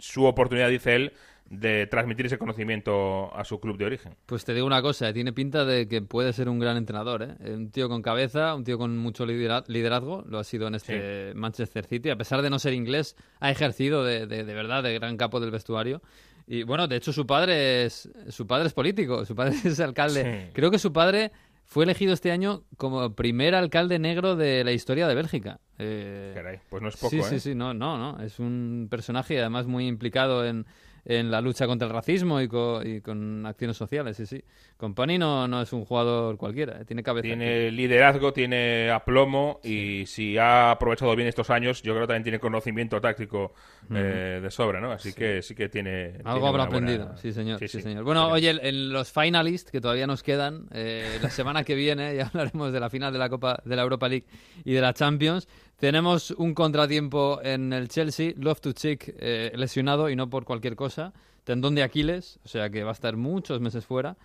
su 0.00 0.24
oportunidad, 0.24 0.68
dice 0.68 0.96
él, 0.96 1.12
de 1.50 1.86
transmitir 1.86 2.26
ese 2.26 2.38
conocimiento 2.38 3.34
a 3.34 3.44
su 3.44 3.58
club 3.60 3.78
de 3.78 3.86
origen. 3.86 4.14
Pues 4.26 4.44
te 4.44 4.52
digo 4.54 4.66
una 4.66 4.82
cosa, 4.82 5.12
tiene 5.12 5.32
pinta 5.32 5.64
de 5.64 5.88
que 5.88 6.02
puede 6.02 6.32
ser 6.32 6.48
un 6.48 6.58
gran 6.58 6.76
entrenador, 6.76 7.22
¿eh? 7.22 7.54
un 7.54 7.70
tío 7.70 7.88
con 7.88 8.02
cabeza, 8.02 8.54
un 8.54 8.64
tío 8.64 8.76
con 8.76 8.98
mucho 8.98 9.24
liderazgo, 9.24 10.24
lo 10.28 10.38
ha 10.38 10.44
sido 10.44 10.68
en 10.68 10.74
este 10.74 11.32
Manchester 11.34 11.86
City, 11.86 12.10
a 12.10 12.16
pesar 12.16 12.42
de 12.42 12.50
no 12.50 12.58
ser 12.58 12.74
inglés, 12.74 13.16
ha 13.40 13.50
ejercido 13.50 14.04
de, 14.04 14.26
de, 14.26 14.44
de 14.44 14.54
verdad 14.54 14.82
de 14.82 14.94
gran 14.94 15.16
capo 15.16 15.40
del 15.40 15.50
vestuario 15.50 16.02
y 16.50 16.62
bueno, 16.62 16.88
de 16.88 16.96
hecho 16.96 17.12
su 17.12 17.26
padre 17.26 17.84
es 17.84 18.10
su 18.30 18.46
padre 18.46 18.68
es 18.68 18.72
político, 18.72 19.24
su 19.26 19.34
padre 19.34 19.54
es 19.64 19.78
alcalde. 19.80 20.50
Creo 20.54 20.70
que 20.70 20.78
su 20.78 20.92
padre 20.92 21.30
fue 21.64 21.84
elegido 21.84 22.14
este 22.14 22.32
año 22.32 22.64
como 22.78 23.14
primer 23.14 23.54
alcalde 23.54 23.98
negro 23.98 24.34
de 24.34 24.64
la 24.64 24.72
historia 24.72 25.06
de 25.06 25.14
Bélgica. 25.14 25.60
Eh, 25.78 26.32
Caray, 26.34 26.60
pues 26.70 26.82
no 26.82 26.88
es 26.88 26.96
poco, 26.96 27.10
sí, 27.10 27.18
¿eh? 27.18 27.24
Sí, 27.24 27.40
sí, 27.40 27.54
no, 27.54 27.74
no, 27.74 27.98
no. 27.98 28.22
Es 28.24 28.38
un 28.38 28.88
personaje 28.90 29.38
además 29.38 29.66
muy 29.66 29.86
implicado 29.86 30.46
en, 30.46 30.64
en 31.04 31.30
la 31.30 31.40
lucha 31.40 31.66
contra 31.66 31.86
el 31.86 31.94
racismo 31.94 32.40
y 32.40 32.48
con, 32.48 33.46
acciones 33.46 33.76
sociales, 33.76 34.16
sí, 34.16 34.26
sí. 34.26 34.42
Company 34.76 35.18
no, 35.18 35.48
no 35.48 35.62
es 35.62 35.72
un 35.72 35.84
jugador 35.84 36.36
cualquiera, 36.36 36.80
eh, 36.80 36.84
tiene 36.84 37.02
cabeza. 37.02 37.22
Tiene 37.22 37.70
liderazgo, 37.70 38.32
tiene 38.32 38.90
aplomo 38.90 39.60
y 39.64 40.06
si 40.06 40.38
ha 40.38 40.70
aprovechado 40.70 41.14
bien 41.16 41.28
estos 41.28 41.50
años, 41.50 41.82
yo 41.82 41.92
creo 41.92 42.02
que 42.02 42.08
también 42.08 42.24
tiene 42.24 42.38
conocimiento 42.38 43.00
táctico 43.00 43.54
eh, 43.90 44.40
de 44.42 44.50
sobra, 44.50 44.80
¿no? 44.80 44.92
Así 44.92 45.12
que 45.12 45.42
sí 45.42 45.54
que 45.54 45.68
tiene... 45.68 46.18
Algo 46.24 46.46
habrá 46.46 46.64
aprendido, 46.64 47.16
sí 47.16 47.32
señor, 47.32 47.58
sí, 47.58 47.68
señor. 47.68 48.04
Bueno, 48.04 48.28
oye, 48.28 48.50
en 48.50 48.92
los 48.92 49.10
finalists, 49.10 49.70
que 49.70 49.80
todavía 49.80 50.06
nos 50.06 50.22
quedan, 50.22 50.68
eh, 50.72 51.18
la 51.22 51.30
semana 51.30 51.64
que 51.64 51.74
viene 51.74 52.14
ya 52.14 52.26
hablaremos 52.32 52.72
de 52.72 52.80
la 52.80 52.90
final 52.90 53.12
de 53.12 53.18
la 53.18 53.28
Copa 53.28 53.60
de 53.64 53.76
la 53.76 53.82
Europa 53.82 54.08
League 54.08 54.26
y 54.64 54.72
de 54.72 54.80
la 54.80 54.92
Champions. 54.92 55.48
Tenemos 55.78 56.32
un 56.32 56.54
contratiempo 56.54 57.40
en 57.42 57.72
el 57.72 57.88
Chelsea, 57.88 58.32
Love 58.36 58.60
to 58.60 58.72
Chick 58.72 59.14
eh, 59.18 59.52
lesionado 59.54 60.10
y 60.10 60.16
no 60.16 60.28
por 60.28 60.44
cualquier 60.44 60.74
cosa, 60.74 61.12
tendón 61.44 61.76
de 61.76 61.84
Aquiles, 61.84 62.40
o 62.44 62.48
sea 62.48 62.68
que 62.68 62.82
va 62.82 62.90
a 62.90 62.92
estar 62.92 63.16
muchos 63.16 63.60
meses 63.60 63.86
fuera. 63.86 64.16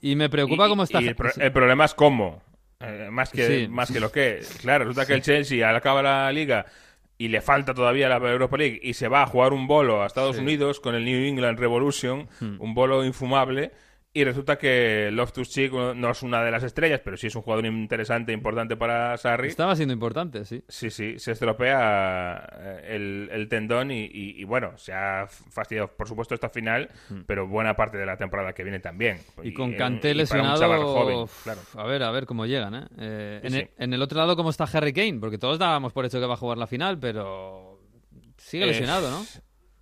Y 0.00 0.14
me 0.14 0.28
preocupa 0.28 0.68
cómo 0.68 0.84
está. 0.84 1.02
Y 1.02 1.08
el, 1.08 1.16
problema 1.52 1.86
es 1.86 1.94
cómo, 1.94 2.42
eh, 2.78 3.08
más, 3.10 3.30
que, 3.30 3.66
más 3.68 3.90
que 3.90 3.98
lo 3.98 4.12
que. 4.12 4.42
Claro, 4.60 4.84
resulta 4.84 5.06
que 5.06 5.14
el 5.14 5.22
Chelsea 5.22 5.68
al 5.68 5.74
acaba 5.74 6.00
la 6.00 6.30
liga 6.30 6.66
y 7.18 7.26
le 7.26 7.40
falta 7.40 7.74
todavía 7.74 8.08
la 8.08 8.16
Europa 8.16 8.56
League 8.56 8.78
y 8.80 8.94
se 8.94 9.08
va 9.08 9.22
a 9.22 9.26
jugar 9.26 9.52
un 9.52 9.66
bolo 9.66 10.02
a 10.02 10.06
Estados 10.06 10.38
Unidos 10.38 10.78
con 10.78 10.94
el 10.94 11.04
New 11.04 11.26
England 11.26 11.58
Revolution, 11.58 12.28
hmm. 12.38 12.60
un 12.60 12.74
bolo 12.74 13.04
infumable 13.04 13.72
y 14.16 14.22
resulta 14.22 14.56
que 14.56 15.10
Loftus 15.10 15.50
Cheek 15.50 15.72
no 15.72 16.10
es 16.10 16.22
una 16.22 16.44
de 16.44 16.52
las 16.52 16.62
estrellas, 16.62 17.00
pero 17.04 17.16
sí 17.16 17.26
es 17.26 17.34
un 17.34 17.42
jugador 17.42 17.66
interesante 17.66 18.30
e 18.30 18.34
importante 18.34 18.76
para 18.76 19.16
Sarri. 19.16 19.48
Estaba 19.48 19.74
siendo 19.74 19.92
importante, 19.92 20.44
sí. 20.44 20.62
Sí, 20.68 20.88
sí, 20.88 21.18
se 21.18 21.32
estropea 21.32 22.48
eh, 22.56 23.28
el, 23.32 23.48
tendón 23.48 23.90
y, 23.90 24.44
bueno, 24.44 24.78
se 24.78 24.92
ha 24.92 25.26
fastidiado, 25.26 25.88
por 25.88 26.06
supuesto, 26.06 26.32
esta 26.32 26.48
final, 26.48 26.90
mm. 27.08 27.22
pero 27.26 27.48
buena 27.48 27.74
parte 27.74 27.98
de 27.98 28.06
la 28.06 28.16
temporada 28.16 28.52
que 28.52 28.62
viene 28.62 28.78
también. 28.78 29.18
Y, 29.42 29.52
con 29.52 29.72
Kanté 29.72 30.14
lesionado, 30.14 30.62
a 31.76 31.84
ver, 31.84 32.02
a 32.04 32.10
ver 32.12 32.24
cómo 32.24 32.46
llegan, 32.46 32.74
¿eh? 32.76 32.86
eh 32.96 33.68
en, 33.76 33.92
el, 33.92 34.00
otro 34.00 34.18
lado, 34.18 34.36
¿cómo 34.36 34.50
está 34.50 34.62
Harry 34.72 34.92
Kane? 34.92 35.18
Porque 35.18 35.38
todos 35.38 35.58
dábamos 35.58 35.92
por 35.92 36.04
hecho 36.04 36.20
que 36.20 36.26
va 36.26 36.34
a 36.34 36.36
jugar 36.36 36.58
la 36.58 36.68
final, 36.68 37.00
pero 37.00 37.80
sigue 38.36 38.62
eh, 38.62 38.68
lesionado, 38.68 39.10
¿no? 39.10 39.24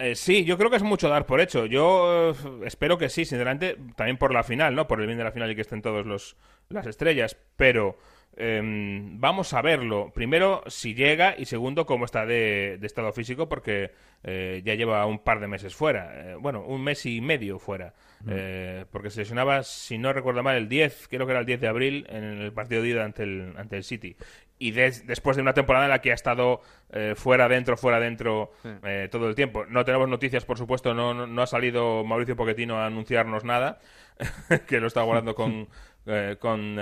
Eh, 0.03 0.17
sí, 0.17 0.45
yo 0.45 0.59
creo 0.59 0.69
que 0.69 0.75
es 0.75 0.83
mucho 0.83 1.09
dar 1.09 1.27
por 1.27 1.41
hecho. 1.41 1.65
Yo 1.65 2.33
eh, 2.33 2.35
espero 2.65 2.99
que 2.99 3.09
sí, 3.09 3.25
sinceramente, 3.25 3.77
también 3.95 4.17
por 4.17 4.35
la 4.35 4.43
final, 4.43 4.75
¿no? 4.75 4.89
Por 4.89 5.01
el 5.01 5.07
bien 5.07 5.17
de 5.17 5.23
la 5.23 5.31
final 5.31 5.49
y 5.53 5.55
que 5.55 5.61
estén 5.61 5.81
todos 5.81 6.05
los 6.05 6.37
las 6.71 6.87
estrellas, 6.87 7.37
pero 7.57 7.99
em, 8.37 9.21
vamos 9.21 9.53
a 9.53 9.63
verlo. 9.63 10.11
Primero, 10.15 10.63
si 10.67 10.95
llega 10.95 11.35
y 11.37 11.45
segundo, 11.47 11.87
cómo 11.87 12.05
está 12.05 12.27
de, 12.27 12.79
estado 12.83 13.13
físico, 13.13 13.49
porque 13.49 13.93
eh, 14.25 14.63
ya 14.65 14.75
lleva 14.75 15.05
un 15.07 15.19
par 15.19 15.41
de 15.41 15.49
meses 15.49 15.75
fuera. 15.75 16.37
bueno, 16.39 16.65
un 16.65 16.83
mes 16.83 17.05
y 17.07 17.21
medio 17.21 17.59
fuera. 17.59 17.95
Mm. 18.25 18.87
porque 18.93 19.11
se 19.11 19.23
lesionaba, 19.23 19.65
si 19.65 19.99
no 19.99 20.13
recuerdo 20.13 20.45
mal, 20.45 20.57
el 20.57 20.69
10, 20.69 21.09
creo 21.09 21.27
que 21.27 21.33
era 21.33 21.41
el 21.41 21.47
10 21.47 21.61
de 21.61 21.67
abril, 21.67 22.07
en 22.09 22.23
el 22.23 22.53
partido 22.53 22.81
de 22.81 22.89
ida 22.91 23.05
ante 23.05 23.25
el, 23.25 23.53
ante 23.57 23.77
el 23.77 23.83
City 23.83 24.17
y 24.63 24.71
después 24.71 25.35
de 25.35 25.43
una 25.43 25.55
temporada 25.55 25.87
en 25.87 25.91
la 25.91 26.01
que 26.01 26.13
ha 26.13 26.15
estado 26.15 26.61
eh, 26.93 27.15
fuera, 27.17 27.49
dentro, 27.49 27.77
fuera, 27.77 27.99
dentro 27.99 28.53
eh, 28.85 29.09
todo 29.11 29.29
el 29.29 29.35
tiempo. 29.35 29.67
No 29.67 29.85
tenemos 29.85 30.09
noticias, 30.09 30.45
por 30.45 30.57
supuesto, 30.57 30.95
no, 30.95 31.27
no, 31.27 31.43
ha 31.43 31.47
salido 31.49 32.05
Mauricio 32.05 32.37
Pochettino 32.37 32.77
a 32.77 32.87
anunciarnos 32.87 33.43
nada, 33.43 33.81
que 34.69 34.79
lo 34.79 34.87
está 34.87 35.03
guardando 35.03 35.35
con, 35.35 35.69
eh, 36.07 36.37
con 36.39 36.77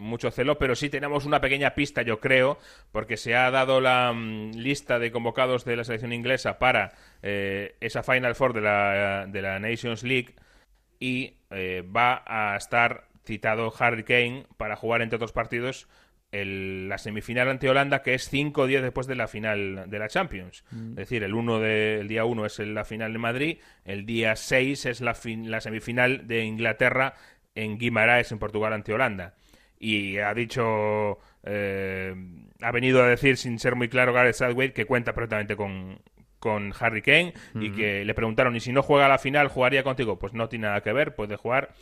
mucho 0.00 0.30
celo, 0.30 0.58
pero 0.58 0.74
sí 0.74 0.88
tenemos 0.88 1.24
una 1.24 1.40
pequeña 1.40 1.74
pista, 1.74 2.02
yo 2.02 2.20
creo, 2.20 2.58
porque 2.90 3.16
se 3.16 3.34
ha 3.34 3.50
dado 3.50 3.80
la 3.80 4.12
mm, 4.12 4.52
lista 4.54 4.98
de 4.98 5.10
convocados 5.10 5.64
de 5.64 5.76
la 5.76 5.84
selección 5.84 6.12
inglesa 6.12 6.58
para 6.58 6.92
esa 7.22 8.02
Final 8.02 8.34
Four 8.34 8.52
de 8.52 8.60
la, 8.60 9.26
de 9.28 9.42
la 9.42 9.58
Nations 9.60 10.02
League 10.02 10.34
y 10.98 11.36
va 11.50 12.24
a 12.26 12.56
estar 12.56 13.08
citado 13.24 13.72
Harry 13.78 14.02
Kane 14.02 14.46
para 14.56 14.74
jugar 14.74 15.02
entre 15.02 15.16
otros 15.16 15.32
partidos 15.32 15.86
la 16.32 16.96
semifinal 16.96 17.50
ante 17.50 17.68
Holanda, 17.68 18.02
que 18.02 18.14
es 18.14 18.28
cinco 18.30 18.66
días 18.66 18.82
después 18.82 19.06
de 19.06 19.16
la 19.16 19.28
final 19.28 19.84
de 19.88 19.98
la 19.98 20.08
Champions. 20.08 20.64
Mm. 20.70 20.90
Es 20.90 20.96
decir, 20.96 21.22
el, 21.24 21.34
uno 21.34 21.60
de, 21.60 22.04
día 22.08 22.24
1 22.24 22.46
es 22.46 22.58
la 22.60 22.84
final 22.84 23.12
de 23.12 23.18
Madrid, 23.18 23.58
el 23.84 24.06
día 24.06 24.34
6 24.34 24.86
es 24.86 25.00
la, 25.02 25.14
la 25.44 25.60
semifinal 25.60 26.26
de 26.26 26.44
Inglaterra 26.44 27.14
en 27.54 27.78
Guimaraes, 27.78 28.32
en 28.32 28.38
Portugal, 28.38 28.72
ante 28.72 28.92
Holanda. 28.92 29.34
Y 29.78 30.18
ha 30.18 30.32
dicho, 30.34 31.18
eh, 31.42 32.14
ha 32.60 32.70
venido 32.70 33.02
a 33.02 33.08
decir, 33.08 33.36
sin 33.36 33.58
ser 33.58 33.74
muy 33.74 33.88
claro, 33.88 34.12
Gareth 34.12 34.36
Southgate, 34.36 34.72
que 34.72 34.84
cuenta 34.84 35.12
perfectamente 35.12 35.56
con, 35.56 36.00
con 36.38 36.72
Harry 36.78 37.02
Kane 37.02 37.34
y 37.54 37.70
que 37.70 38.04
le 38.04 38.14
preguntaron, 38.14 38.54
¿y 38.56 38.60
si 38.60 38.72
no 38.72 38.82
juega 38.82 39.08
la 39.08 39.18
final, 39.18 39.48
jugaría 39.48 39.82
contigo? 39.82 40.18
Pues 40.18 40.34
no 40.34 40.48
tiene 40.48 40.66
nada 40.66 40.82
que 40.82 40.92
ver, 40.92 41.14
puede 41.14 41.36
jugar. 41.36 41.72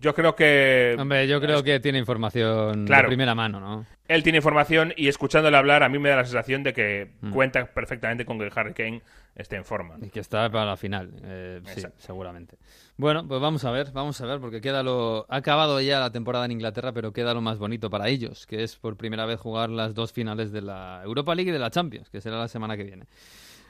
Yo 0.00 0.14
creo 0.14 0.34
que. 0.34 0.96
Hombre, 0.98 1.26
yo 1.26 1.40
creo 1.40 1.62
que 1.62 1.80
tiene 1.80 1.98
información 1.98 2.86
de 2.86 3.04
primera 3.04 3.34
mano, 3.34 3.60
¿no? 3.60 3.86
Él 4.06 4.22
tiene 4.22 4.38
información 4.38 4.94
y 4.96 5.08
escuchándole 5.08 5.56
hablar, 5.56 5.82
a 5.82 5.88
mí 5.90 5.98
me 5.98 6.08
da 6.08 6.16
la 6.16 6.24
sensación 6.24 6.62
de 6.62 6.72
que 6.72 7.10
mm. 7.20 7.32
cuenta 7.32 7.66
perfectamente 7.66 8.24
con 8.24 8.38
que 8.38 8.50
Harry 8.54 8.72
Kane 8.72 9.02
esté 9.36 9.56
en 9.56 9.64
forma. 9.64 9.96
Y 10.00 10.08
que 10.08 10.20
está 10.20 10.50
para 10.50 10.64
la 10.64 10.76
final, 10.78 11.12
eh, 11.22 11.60
sí, 11.66 11.82
seguramente. 11.98 12.56
Bueno, 12.96 13.28
pues 13.28 13.40
vamos 13.40 13.64
a 13.64 13.70
ver, 13.70 13.92
vamos 13.92 14.18
a 14.20 14.26
ver, 14.26 14.40
porque 14.40 14.62
queda 14.62 14.82
lo. 14.82 15.26
Ha 15.28 15.36
acabado 15.36 15.80
ya 15.80 16.00
la 16.00 16.10
temporada 16.10 16.46
en 16.46 16.52
Inglaterra, 16.52 16.92
pero 16.92 17.12
queda 17.12 17.34
lo 17.34 17.42
más 17.42 17.58
bonito 17.58 17.90
para 17.90 18.08
ellos, 18.08 18.46
que 18.46 18.62
es 18.62 18.76
por 18.76 18.96
primera 18.96 19.26
vez 19.26 19.38
jugar 19.38 19.68
las 19.68 19.94
dos 19.94 20.12
finales 20.12 20.52
de 20.52 20.62
la 20.62 21.02
Europa 21.04 21.34
League 21.34 21.50
y 21.50 21.52
de 21.52 21.58
la 21.58 21.70
Champions, 21.70 22.08
que 22.08 22.20
será 22.22 22.38
la 22.38 22.48
semana 22.48 22.76
que 22.76 22.84
viene. 22.84 23.04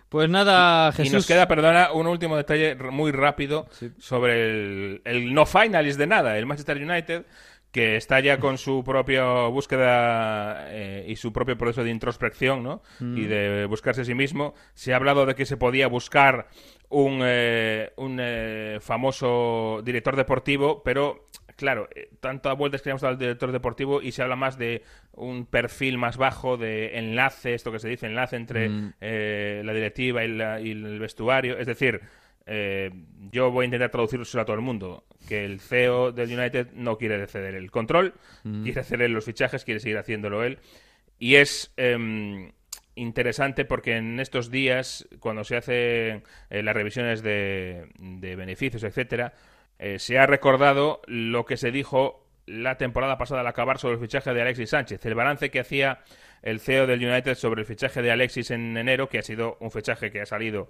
Pues 0.08 0.30
nada, 0.30 0.90
Jesús. 0.92 1.12
Y 1.12 1.16
nos 1.16 1.26
queda, 1.26 1.46
perdona, 1.46 1.92
un 1.92 2.06
último 2.06 2.36
detalle 2.36 2.74
muy 2.76 3.12
rápido 3.12 3.68
sobre 3.98 5.00
el, 5.04 5.34
no 5.34 5.44
finalist 5.44 5.98
de 5.98 6.06
nada, 6.06 6.38
el 6.38 6.46
Manchester 6.46 6.78
United, 6.78 7.26
que 7.70 7.96
está 7.96 8.18
ya 8.20 8.38
con 8.38 8.56
su 8.56 8.82
propia 8.82 9.48
búsqueda 9.48 10.68
eh, 10.70 11.04
y 11.06 11.16
su 11.16 11.32
propio 11.32 11.58
proceso 11.58 11.84
de 11.84 11.90
introspección, 11.90 12.62
¿no? 12.62 12.82
Y 13.00 13.04
mm. 13.04 13.28
de 13.28 13.66
buscarse 13.66 14.00
a 14.00 14.04
sí 14.04 14.14
mismo. 14.14 14.54
Se 14.72 14.94
ha 14.94 14.96
hablado 14.96 15.26
de 15.26 15.34
que 15.34 15.44
se 15.44 15.58
podía 15.58 15.88
buscar 15.88 16.48
un, 16.88 17.20
eh, 17.22 17.92
un 17.96 18.18
eh, 18.20 18.78
famoso 18.80 19.82
director 19.84 20.16
deportivo, 20.16 20.82
pero 20.82 21.26
claro, 21.58 21.88
eh, 21.92 22.08
tantas 22.20 22.56
vueltas 22.56 22.80
que 22.80 22.90
hemos 22.90 23.02
dado 23.02 23.12
al 23.14 23.18
director 23.18 23.50
deportivo 23.50 24.00
y 24.00 24.12
se 24.12 24.22
habla 24.22 24.36
más 24.36 24.56
de 24.58 24.84
un 25.12 25.44
perfil 25.44 25.98
más 25.98 26.16
bajo 26.16 26.56
de 26.56 26.96
enlace, 26.98 27.52
esto 27.52 27.72
que 27.72 27.80
se 27.80 27.88
dice, 27.88 28.06
enlace 28.06 28.36
entre 28.36 28.68
mm. 28.68 28.94
eh, 29.00 29.62
la 29.64 29.74
directiva 29.74 30.24
y, 30.24 30.70
el 30.70 30.98
vestuario. 31.00 31.58
Es 31.58 31.66
decir, 31.66 32.00
eh, 32.46 32.92
yo 33.32 33.50
voy 33.50 33.64
a 33.64 33.66
intentar 33.66 33.90
traducirlo 33.90 34.24
a 34.40 34.44
todo 34.44 34.54
el 34.54 34.62
mundo, 34.62 35.04
que 35.28 35.44
el 35.44 35.58
CEO 35.58 36.12
del 36.12 36.38
United 36.38 36.68
no 36.74 36.96
quiere 36.96 37.26
ceder 37.26 37.56
el 37.56 37.72
control, 37.72 38.14
mm. 38.44 38.62
quiere 38.62 38.84
ceder 38.84 39.10
los 39.10 39.24
fichajes, 39.24 39.64
quiere 39.64 39.80
seguir 39.80 39.98
haciéndolo 39.98 40.44
él. 40.44 40.60
Y 41.18 41.34
es 41.34 41.72
em, 41.76 42.52
interesante 42.94 43.64
porque 43.64 43.96
en 43.96 44.20
estos 44.20 44.52
días, 44.52 45.08
cuando 45.18 45.42
se 45.42 45.56
hacen 45.56 46.22
las 46.50 46.74
revisiones 46.76 47.24
de, 47.24 47.88
de 47.98 48.36
beneficios, 48.36 48.84
etcétera, 48.84 49.34
eh, 49.78 49.98
se 49.98 50.18
ha 50.18 50.26
recordado 50.26 51.00
lo 51.06 51.44
que 51.44 51.56
se 51.56 51.70
dijo 51.70 52.26
la 52.46 52.76
temporada 52.76 53.18
pasada 53.18 53.42
al 53.42 53.46
acabar 53.46 53.78
sobre 53.78 53.94
el 53.94 54.00
fichaje 54.00 54.32
de 54.32 54.40
Alexis 54.40 54.70
Sánchez, 54.70 55.04
el 55.04 55.14
balance 55.14 55.50
que 55.50 55.60
hacía 55.60 56.00
el 56.42 56.60
CEO 56.60 56.86
del 56.86 57.04
United 57.04 57.34
sobre 57.34 57.60
el 57.60 57.66
fichaje 57.66 58.02
de 58.02 58.10
Alexis 58.10 58.50
en 58.50 58.76
enero, 58.76 59.08
que 59.08 59.18
ha 59.18 59.22
sido 59.22 59.56
un 59.60 59.70
fichaje 59.70 60.10
que 60.10 60.20
ha 60.20 60.26
salido 60.26 60.68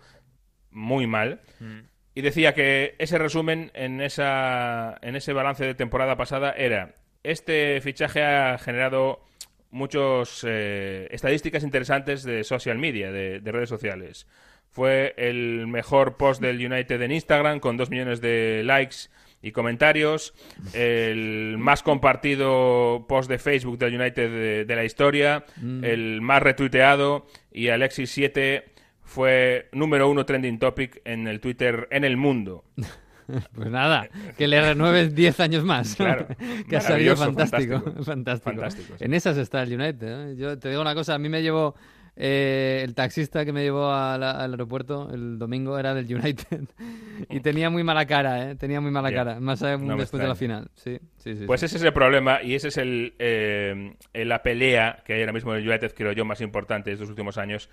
muy 0.70 1.06
mal. 1.06 1.40
Mm. 1.60 1.80
Y 2.14 2.20
decía 2.20 2.52
que 2.52 2.96
ese 2.98 3.16
resumen 3.18 3.70
en, 3.74 4.00
esa, 4.00 4.98
en 5.02 5.14
ese 5.14 5.32
balance 5.32 5.64
de 5.64 5.74
temporada 5.74 6.16
pasada 6.16 6.52
era, 6.52 6.96
este 7.22 7.80
fichaje 7.80 8.22
ha 8.24 8.58
generado 8.58 9.24
muchas 9.70 10.44
eh, 10.48 11.06
estadísticas 11.10 11.62
interesantes 11.62 12.24
de 12.24 12.42
social 12.42 12.78
media, 12.78 13.12
de 13.12 13.52
redes 13.52 13.68
sociales. 13.68 14.26
Fue 14.70 15.14
el 15.16 15.66
mejor 15.66 16.16
post 16.16 16.40
del 16.40 16.64
United 16.64 17.00
en 17.02 17.12
Instagram 17.12 17.60
con 17.60 17.76
dos 17.76 17.90
millones 17.90 18.20
de 18.20 18.62
likes 18.64 19.08
y 19.42 19.52
comentarios. 19.52 20.34
El 20.72 21.56
más 21.58 21.82
compartido 21.82 23.06
post 23.08 23.28
de 23.30 23.38
Facebook 23.38 23.78
del 23.78 24.00
United 24.00 24.30
de, 24.30 24.64
de 24.64 24.76
la 24.76 24.84
historia. 24.84 25.44
Mm. 25.60 25.84
El 25.84 26.20
más 26.20 26.42
retuiteado. 26.42 27.26
Y 27.50 27.68
Alexis 27.68 28.10
7 28.10 28.64
fue 29.02 29.68
número 29.72 30.08
uno 30.10 30.26
trending 30.26 30.58
topic 30.58 31.00
en 31.04 31.26
el 31.28 31.40
Twitter 31.40 31.88
en 31.90 32.04
el 32.04 32.16
mundo. 32.16 32.64
Pues 33.54 33.70
nada, 33.70 34.08
que 34.38 34.48
le 34.48 34.58
renueves 34.60 35.14
10 35.14 35.40
años 35.40 35.62
más. 35.62 35.94
Claro. 35.96 36.26
que 36.68 36.76
ha 36.76 36.80
salido 36.80 37.14
fantástico. 37.14 37.74
fantástico. 37.74 38.04
fantástico. 38.04 38.50
Fantástico, 38.56 38.94
sí. 38.98 39.04
En 39.04 39.12
esas 39.12 39.36
está 39.36 39.62
el 39.62 39.78
United. 39.78 40.30
¿eh? 40.30 40.36
Yo 40.36 40.58
te 40.58 40.70
digo 40.70 40.80
una 40.80 40.94
cosa, 40.94 41.14
a 41.14 41.18
mí 41.18 41.28
me 41.28 41.42
llevó 41.42 41.74
eh, 42.20 42.80
el 42.84 42.94
taxista 42.96 43.44
que 43.44 43.52
me 43.52 43.62
llevó 43.62 43.92
a 43.92 44.18
la- 44.18 44.32
al 44.32 44.50
aeropuerto 44.50 45.08
el 45.14 45.38
domingo 45.38 45.78
era 45.78 45.94
del 45.94 46.12
United 46.12 46.64
y 47.30 47.38
tenía 47.40 47.70
muy 47.70 47.84
mala 47.84 48.04
cara, 48.06 48.50
¿eh? 48.50 48.56
tenía 48.56 48.80
muy 48.80 48.90
mala 48.90 49.12
cara, 49.12 49.38
más 49.40 49.62
No 49.62 49.96
después 49.96 50.20
de 50.20 50.26
la 50.28 50.34
final. 50.34 50.68
Sí, 50.74 50.98
sí, 51.18 51.36
sí. 51.36 51.44
Pues 51.46 51.62
ese 51.62 51.76
es 51.76 51.82
el 51.84 51.92
problema 51.92 52.42
y 52.42 52.54
ese 52.54 52.68
es 52.68 52.76
el, 52.76 53.14
eh, 53.20 53.94
la 54.14 54.42
pelea 54.42 55.02
que 55.06 55.14
hay 55.14 55.20
ahora 55.20 55.32
mismo 55.32 55.54
en 55.54 55.60
el 55.62 55.68
United, 55.68 55.94
creo 55.94 56.10
yo, 56.12 56.24
más 56.24 56.40
importante 56.40 56.90
de 56.90 56.94
estos 56.94 57.08
últimos 57.08 57.38
años, 57.38 57.70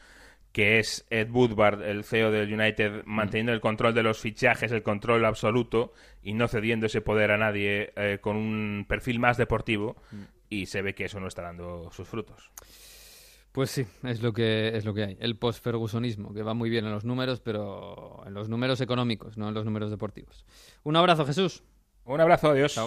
que 0.51 0.77
es 0.79 1.05
Ed 1.09 1.31
Woodward, 1.31 1.81
el 1.81 2.03
CEO 2.03 2.29
del 2.31 2.53
United, 2.53 3.01
manteniendo 3.05 3.51
el 3.51 3.59
control 3.59 3.93
de 3.95 4.03
los 4.03 4.19
fichajes, 4.19 4.71
el 4.71 4.83
control 4.83 5.25
absoluto 5.25 5.91
y 6.21 6.33
no 6.33 6.47
cediendo 6.47 6.85
ese 6.85 7.01
poder 7.01 7.31
a 7.31 7.37
nadie 7.37 7.91
eh, 7.95 8.19
con 8.21 8.37
un 8.37 8.85
perfil 8.87 9.19
más 9.19 9.35
deportivo 9.37 9.97
y 10.47 10.67
se 10.67 10.81
ve 10.83 10.93
que 10.93 11.05
eso 11.05 11.19
no 11.19 11.27
está 11.27 11.41
dando 11.41 11.89
sus 11.91 12.07
frutos. 12.07 12.51
Pues 13.55 13.71
sí, 13.71 13.87
es 14.03 14.21
lo 14.21 14.33
que 14.33 14.75
es 14.75 14.83
lo 14.83 14.93
que 14.93 15.05
hay. 15.05 15.17
El 15.21 15.37
post-fergusonismo, 15.37 16.33
que 16.33 16.43
va 16.43 16.53
muy 16.53 16.69
bien 16.69 16.83
en 16.83 16.91
los 16.91 17.05
números, 17.05 17.39
pero 17.39 18.21
en 18.27 18.33
los 18.33 18.49
números 18.49 18.81
económicos, 18.81 19.37
no 19.37 19.47
en 19.47 19.53
los 19.53 19.63
números 19.63 19.89
deportivos. 19.89 20.45
Un 20.83 20.97
abrazo, 20.97 21.25
Jesús. 21.25 21.63
Un 22.03 22.19
abrazo, 22.19 22.49
adiós. 22.49 22.77